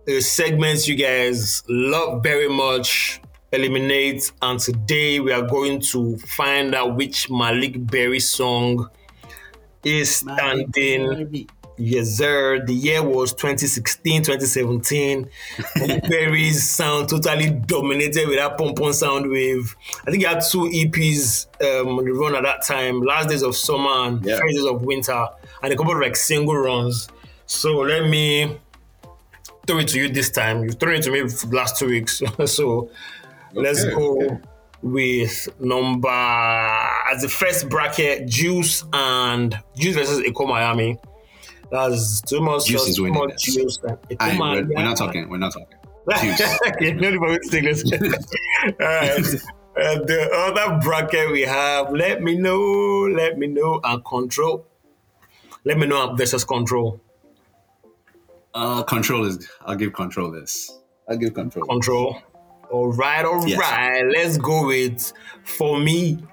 the 0.06 0.20
segments 0.20 0.88
you 0.88 0.96
guys 0.96 1.64
love 1.70 2.24
very 2.24 2.50
much. 2.50 3.22
Eliminate, 3.52 4.34
and 4.42 4.60
today 4.60 5.22
we 5.22 5.32
are 5.32 5.44
going 5.44 5.80
to 5.80 6.18
find 6.18 6.76
out 6.76 6.98
which 6.98 7.30
Maleek 7.30 7.90
Berry 7.90 8.20
song 8.20 8.90
is 9.82 10.18
standing. 10.18 11.48
Yes, 11.78 12.18
sir. 12.18 12.64
The 12.66 12.74
year 12.74 13.04
was 13.04 13.34
2016, 13.34 14.24
2017. 14.24 15.30
Berry's 16.08 16.68
sound 16.70 17.10
totally 17.10 17.50
dominated 17.50 18.28
with 18.30 18.38
that 18.38 18.58
pom 18.58 18.74
pom 18.76 18.94
sound 18.94 19.30
wave. 19.30 19.76
I 20.08 20.12
think 20.12 20.24
he 20.24 20.24
had 20.24 20.40
two 20.40 20.70
EPs 20.70 21.48
um, 21.62 22.00
on 22.00 22.06
the 22.06 22.12
run 22.12 22.36
at 22.36 22.44
that 22.44 22.66
time 22.66 23.02
Last 23.02 23.30
Daze 23.30 23.42
of 23.42 23.56
Summer 23.58 24.08
and 24.08 24.26
Yeah. 24.26 24.38
First 24.38 24.56
Daze 24.56 24.66
of 24.66 24.84
Winter, 24.84 25.28
and 25.62 25.74
a 25.74 25.76
couple 25.76 25.94
of 25.94 26.00
like 26.00 26.16
single 26.16 26.56
runs. 26.56 27.10
So 27.46 27.76
let 27.80 28.10
me 28.10 28.58
throw 29.68 29.80
it 29.80 29.90
to 29.90 30.00
you 30.00 30.10
this 30.10 30.30
time. 30.30 30.64
You've 30.64 30.80
thrown 30.80 30.96
it 30.96 31.04
to 31.04 31.12
me 31.12 31.28
for 31.28 31.48
the 31.48 31.56
last 31.56 31.78
two 31.78 31.88
weeks. 31.88 32.22
so 32.46 32.90
let's 33.54 33.84
go 33.84 34.24
okay. 34.24 34.38
with 34.82 35.50
number 35.60 36.08
as 36.10 37.22
the 37.22 37.30
first 37.30 37.68
bracket 37.68 38.28
Juice 38.28 38.86
and 38.94 39.60
Juice 39.76 39.96
versus 39.96 40.22
Eko 40.22 40.48
Miami. 40.48 40.98
That's 41.72 42.22
too 42.22 42.42
much. 42.42 42.66
Juice 42.66 42.88
is 42.88 42.96
too 42.98 43.04
winning 43.04 43.20
much. 43.20 43.44
Juice. 43.44 43.80
we're, 43.82 43.98
we're 44.10 44.84
not 44.84 44.98
talking. 44.98 45.30
We're 45.30 45.38
not 45.38 45.54
talking. 45.54 45.78
Juice. 46.38 46.60
okay, 46.68 46.94
no 46.94 47.10
need 47.10 47.18
for 47.18 47.30
me 47.30 47.40
to 47.40 47.50
take 47.50 47.64
this. 47.64 47.84
All 47.92 48.88
right. 48.88 49.42
Uh, 49.78 50.00
the 50.06 50.30
other 50.34 50.80
bracket 50.82 51.32
we 51.34 51.42
have, 51.42 51.92
let 51.92 52.24
me 52.24 52.38
know, 52.38 53.10
let 53.14 53.38
me 53.38 53.46
know, 53.46 53.82
and 53.84 54.06
control. 54.06 54.66
Let 55.66 55.78
me 55.78 55.86
know 55.86 56.16
versus 56.16 56.46
control. 56.46 57.02
Uh, 58.54 58.84
control 58.84 59.26
is. 59.26 59.50
I'll 59.66 59.76
give 59.76 59.92
control 59.92 60.32
this. 60.32 60.80
I'll 61.10 61.18
give 61.18 61.34
control. 61.34 61.66
Control. 61.66 62.22
All 62.72 62.94
right, 62.94 63.26
all 63.26 63.40
right. 63.40 63.50
Yes. 63.50 64.04
Let's 64.16 64.38
go 64.38 64.68
with 64.68 65.12
for 65.44 65.78
me, 65.78 66.24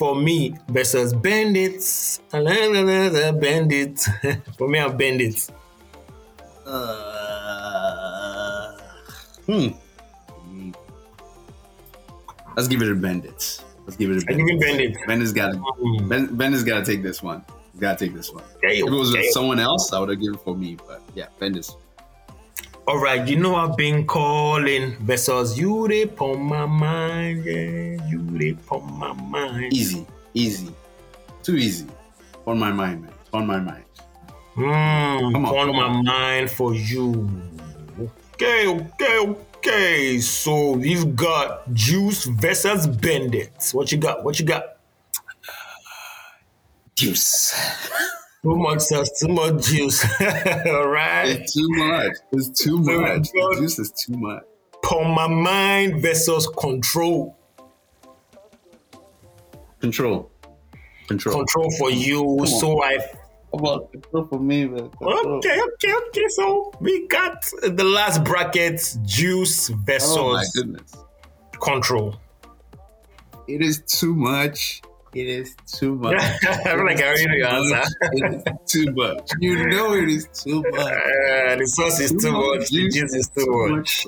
for 0.00 0.16
me 0.16 0.56
versus 0.68 1.12
bandits. 1.12 2.22
Bandits. 2.32 4.08
for 4.56 4.66
me, 4.66 4.78
I'm 4.78 4.96
bandits. 4.96 5.52
Uh, 6.64 8.78
hmm. 9.44 9.68
Let's 12.56 12.66
give 12.66 12.80
it 12.80 12.86
to 12.86 12.94
Bandits. 12.94 13.62
Let's 13.84 13.96
give 13.96 14.10
it 14.10 14.20
to 14.20 14.20
give 14.20 14.38
Bandits. 14.38 14.50
him 14.50 14.58
bandits. 14.58 14.98
Bandits 15.06 15.32
got 15.32 15.52
to. 15.52 15.58
Mm. 15.58 16.08
Ben, 16.08 16.34
Bandits 16.34 16.64
got 16.64 16.82
to 16.82 16.90
take 16.90 17.02
this 17.02 17.22
one. 17.22 17.44
Got 17.78 17.98
to 17.98 18.06
take 18.06 18.14
this 18.14 18.32
one. 18.32 18.44
Okay, 18.56 18.78
If 18.78 18.86
it 18.86 18.90
was 18.90 19.12
with 19.12 19.30
someone 19.32 19.58
else, 19.58 19.92
I 19.92 20.00
would 20.00 20.08
have 20.08 20.18
given 20.18 20.36
it 20.36 20.40
for 20.40 20.56
me. 20.56 20.78
But 20.86 21.02
yeah, 21.14 21.26
Bandits. 21.38 21.76
All 22.88 22.98
right, 22.98 23.26
you 23.28 23.36
know 23.36 23.54
I've 23.54 23.76
been 23.76 24.04
calling 24.06 24.96
versus 25.04 25.56
you 25.58 25.86
they 25.86 26.06
on 26.18 26.42
my 26.42 26.66
mind, 26.66 27.44
yeah, 27.44 28.08
you 28.08 28.18
they 28.32 28.56
on 28.70 28.98
my 28.98 29.12
mind. 29.12 29.72
Easy, 29.72 30.04
easy, 30.34 30.74
too 31.42 31.56
easy. 31.56 31.86
On 32.46 32.58
my 32.58 32.72
mind, 32.72 33.02
man. 33.02 33.12
On 33.32 33.46
my 33.46 33.60
mind. 33.60 33.84
Mm, 34.56 35.32
Come 35.32 35.46
on, 35.46 35.56
on 35.56 35.66
come 35.68 35.76
my 35.76 35.82
on. 35.84 36.04
mind 36.04 36.50
for 36.50 36.74
you. 36.74 37.30
Okay, 38.34 38.66
okay, 38.66 39.18
okay. 39.18 40.18
So 40.18 40.72
we've 40.72 41.14
got 41.14 41.72
Juice 41.72 42.24
versus 42.24 42.86
Bandits. 42.88 43.72
What 43.72 43.92
you 43.92 43.98
got? 43.98 44.24
What 44.24 44.40
you 44.40 44.46
got? 44.46 44.64
Juice. 46.96 47.54
Too 48.42 48.56
much 48.56 48.80
sauce, 48.80 49.10
too 49.20 49.28
much 49.28 49.66
juice. 49.66 50.02
All 50.66 50.88
right. 50.88 51.28
It's 51.28 51.52
too 51.52 51.68
much. 51.68 52.12
It's 52.32 52.64
too 52.64 52.78
much. 52.78 53.28
God. 53.34 53.56
Juice 53.58 53.78
is 53.78 53.92
too 53.92 54.16
much. 54.16 54.44
On 54.90 55.14
my 55.14 55.28
mind 55.28 56.02
versus 56.02 56.48
Control. 56.58 57.36
Control. 59.80 60.30
Control. 61.06 61.36
Control 61.36 61.70
for 61.78 61.90
you. 61.90 62.44
So 62.46 62.82
I 62.82 62.98
on, 63.52 63.88
control 63.88 64.24
for 64.26 64.38
me, 64.38 64.66
man. 64.66 64.90
Okay, 65.02 65.60
okay, 65.60 65.94
okay. 66.08 66.28
So 66.28 66.72
we 66.80 67.06
got 67.08 67.44
the 67.62 67.84
last 67.84 68.24
bracket: 68.24 68.96
Juice 69.04 69.68
versus 69.68 70.16
Oh 70.16 70.32
my 70.32 70.44
goodness. 70.54 70.96
Control. 71.60 72.16
It 73.48 73.62
is 73.62 73.82
too 73.86 74.14
much. 74.14 74.82
It 75.12 75.26
is 75.26 75.56
too 75.66 75.94
much. 75.96 76.14
I 76.20 76.36
feel 76.62 76.84
like 76.84 77.00
I 77.02 77.06
already 77.08 77.26
know 77.26 77.34
your 77.34 77.48
answer. 77.48 77.82
It 78.12 78.42
is 78.66 78.72
too 78.72 78.92
much. 78.92 79.30
You 79.40 79.66
know 79.66 79.94
it 79.94 80.08
is 80.08 80.28
too 80.32 80.62
much. 80.70 80.74
Uh, 81.50 81.56
the 81.56 81.66
sauce 81.66 82.00
is 82.00 82.12
too 82.22 82.30
much. 82.32 82.68
The 82.70 82.88
Juice 82.88 83.14
is 83.14 83.28
too 83.28 83.46
much. 83.68 84.06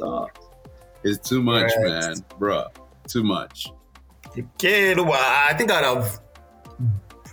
It's 1.04 1.28
too 1.28 1.42
much, 1.42 1.72
Right. 1.78 1.86
man. 1.86 2.14
Bruh. 2.38 2.68
Too 3.08 3.24
much. 3.24 3.66
Okay, 4.38 4.94
I 4.94 5.54
think 5.58 5.70
I'd 5.72 5.84
have. 5.84 6.20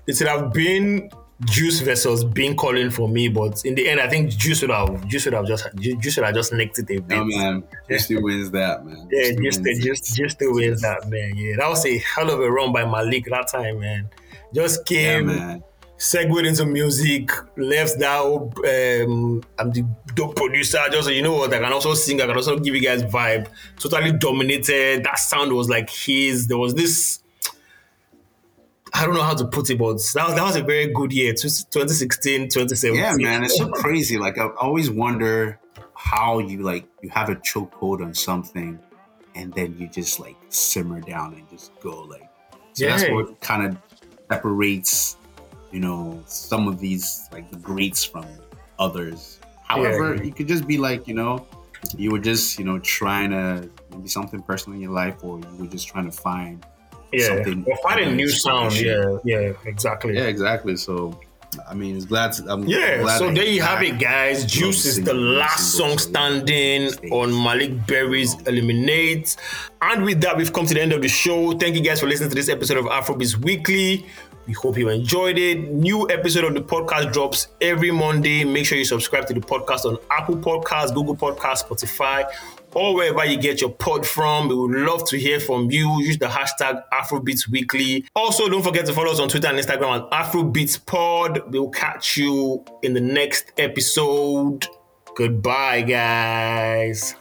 It 0.07 0.17
should 0.17 0.27
have 0.27 0.51
been 0.51 1.11
Juice 1.45 1.79
versus 1.79 2.25
being 2.25 2.55
calling 2.55 2.89
for 2.91 3.07
me, 3.07 3.29
but 3.29 3.63
in 3.63 3.73
the 3.75 3.87
end, 3.87 4.01
I 4.01 4.09
think 4.09 4.29
Juice 4.31 4.61
would 4.61 4.71
have. 4.71 5.07
Juice 5.07 5.23
would 5.25 5.33
have 5.33 5.47
just. 5.47 5.67
Juice 5.77 6.17
would 6.17 6.25
have 6.25 6.35
just 6.35 6.51
nicked 6.51 6.79
it 6.79 6.89
a 6.89 6.99
bit. 7.01 7.07
No, 7.07 7.23
man. 7.23 7.63
Juice 7.89 8.05
still 8.05 8.21
wins 8.21 8.51
that, 8.51 8.85
man. 8.85 9.07
Yeah, 9.09 9.31
Juice 9.31 9.57
just 9.57 9.59
still 9.59 9.81
just 9.93 10.15
just 10.15 10.39
the 10.39 10.51
wins 10.51 10.81
that 10.81 11.07
man. 11.07 11.37
Yeah, 11.37 11.55
that 11.57 11.69
was 11.69 11.85
a 11.85 11.97
hell 11.99 12.29
of 12.29 12.41
a 12.41 12.51
run 12.51 12.73
by 12.73 12.83
Maleek 12.83 13.25
that 13.29 13.47
time, 13.47 13.79
man. 13.79 14.09
Just 14.53 14.89
Yeah, 14.91 15.13
came, 15.13 15.27
man. 15.27 15.63
segued 15.97 16.45
into 16.45 16.65
music, 16.65 17.31
left 17.55 17.97
that. 17.99 18.19
Um, 19.05 19.41
I'm 19.57 19.71
the 19.71 19.85
dope 20.15 20.35
producer. 20.35 20.79
Just 20.91 21.09
you 21.09 21.21
know 21.21 21.35
what, 21.35 21.53
I 21.53 21.59
can 21.59 21.71
also 21.71 21.93
sing. 21.93 22.21
I 22.21 22.25
can 22.25 22.35
also 22.35 22.59
give 22.59 22.75
you 22.75 22.81
guys 22.81 23.01
vibe. 23.03 23.47
Totally 23.77 24.11
dominated. 24.11 25.05
That 25.05 25.19
sound 25.19 25.53
was 25.53 25.69
like 25.69 25.89
his. 25.89 26.47
There 26.47 26.57
was 26.57 26.73
this. 26.75 27.18
I 28.93 29.05
don't 29.05 29.13
know 29.13 29.23
how 29.23 29.35
to 29.35 29.45
put 29.45 29.69
it, 29.69 29.77
but 29.77 29.85
that 29.87 29.93
was, 29.93 30.13
that 30.13 30.43
was 30.43 30.55
a 30.55 30.63
very 30.63 30.91
good 30.93 31.11
year. 31.11 31.33
2016, 31.33 32.49
2017. 32.49 32.95
Yeah, 32.99 33.15
man. 33.17 33.43
It's 33.43 33.57
so 33.57 33.69
crazy. 33.69 34.17
Like 34.17 34.37
I 34.37 34.47
always 34.59 34.89
wonder 34.89 35.59
how 35.93 36.39
you 36.39 36.61
like 36.63 36.85
you 37.01 37.09
have 37.09 37.29
a 37.29 37.35
chokehold 37.35 38.03
on 38.03 38.13
something 38.13 38.79
and 39.35 39.53
then 39.53 39.75
you 39.77 39.87
just 39.87 40.19
like 40.19 40.35
simmer 40.49 41.01
down 41.01 41.33
and 41.33 41.47
just 41.49 41.71
go 41.81 42.03
like 42.03 42.29
so 42.73 42.85
that's 42.85 43.09
what 43.09 43.39
kind 43.41 43.65
of 43.65 43.77
separates, 44.31 45.17
you 45.71 45.79
know, 45.81 46.23
some 46.25 46.67
of 46.67 46.79
these 46.79 47.27
like 47.33 47.49
the 47.51 47.57
greats 47.57 48.03
from 48.03 48.25
others. 48.79 49.39
However, 49.67 50.15
Yeah. 50.15 50.23
you 50.23 50.31
could 50.33 50.47
just 50.47 50.65
be 50.67 50.77
like, 50.77 51.07
you 51.07 51.13
know, 51.13 51.45
you 51.97 52.11
were 52.11 52.19
just, 52.19 52.57
you 52.57 52.65
know, 52.65 52.79
trying 52.79 53.31
to 53.31 53.69
maybe 53.91 54.07
something 54.07 54.41
personal 54.41 54.75
in 54.75 54.81
your 54.81 54.91
life 54.91 55.23
or 55.23 55.39
you 55.39 55.57
were 55.59 55.67
just 55.67 55.87
trying 55.87 56.09
to 56.09 56.15
find 56.15 56.65
yeah. 57.11 57.27
something 57.27 57.65
Or 57.67 57.77
find 57.77 57.99
a 58.01 58.05
other 58.05 58.15
new 58.15 58.29
sound. 58.29 58.79
Yeah, 58.79 59.17
yeah, 59.23 59.53
exactly. 59.65 60.15
Yeah, 60.15 60.23
exactly. 60.23 60.77
So 60.77 61.19
I 61.69 61.73
mean, 61.73 61.95
it's 61.95 62.05
glad. 62.05 62.33
To, 62.33 62.51
I'm 62.51 62.67
Yeah, 62.67 63.01
glad 63.01 63.17
so 63.17 63.31
there 63.31 63.43
you 63.43 63.61
have 63.61 63.81
it, 63.81 63.99
guys. 63.99 64.45
Juice 64.45 64.85
is 64.85 65.01
the 65.01 65.13
last 65.13 65.73
song 65.73 65.97
standing 65.97 66.87
on 67.11 67.31
Maleek 67.31 67.87
Berry's 67.87 68.39
Eliminate. 68.41 69.35
And 69.81 70.03
with 70.03 70.21
that, 70.21 70.37
we've 70.37 70.53
come 70.53 70.65
to 70.67 70.73
the 70.73 70.81
end 70.81 70.93
of 70.93 71.01
the 71.01 71.07
show. 71.07 71.57
Thank 71.57 71.75
you 71.75 71.81
guys 71.81 71.99
for 71.99 72.07
listening 72.07 72.29
to 72.29 72.35
this 72.35 72.49
episode 72.49 72.77
of 72.77 72.85
Afrobeats 72.85 73.35
Weekly. 73.37 74.05
We 74.45 74.53
hope 74.53 74.77
you 74.77 74.89
enjoyed 74.89 75.37
it. 75.37 75.71
New 75.71 76.09
episode 76.09 76.43
of 76.43 76.53
the 76.53 76.61
podcast 76.61 77.13
drops 77.13 77.49
every 77.61 77.91
Monday. 77.91 78.43
Make 78.43 78.65
sure 78.65 78.77
you 78.77 78.85
subscribe 78.85 79.27
to 79.27 79.33
the 79.33 79.41
podcast 79.41 79.85
on 79.85 79.97
Apple 80.09 80.37
Podcasts, 80.37 80.93
Google 80.93 81.15
Podcasts, 81.15 81.65
Spotify, 81.65 82.25
or 82.73 82.95
wherever 82.95 83.25
you 83.25 83.37
get 83.37 83.61
your 83.61 83.71
pod 83.71 84.05
from. 84.05 84.47
We 84.49 84.55
would 84.55 84.71
love 84.71 85.07
to 85.09 85.17
hear 85.17 85.39
from 85.39 85.71
you. 85.71 86.01
Use 86.01 86.17
the 86.17 86.27
hashtag 86.27 86.83
Afrobeats 86.93 87.49
Weekly. 87.49 88.05
Also, 88.15 88.47
don't 88.49 88.63
forget 88.63 88.85
to 88.85 88.93
follow 88.93 89.11
us 89.11 89.19
on 89.19 89.29
Twitter 89.29 89.47
and 89.47 89.57
Instagram 89.57 90.03
at 90.03 90.11
Afrobeats 90.11 90.85
Pod. 90.85 91.51
We'll 91.51 91.69
catch 91.69 92.17
you 92.17 92.63
in 92.83 92.93
the 92.93 93.01
next 93.01 93.51
episode. 93.57 94.67
Goodbye, 95.15 95.81
guys. 95.81 97.15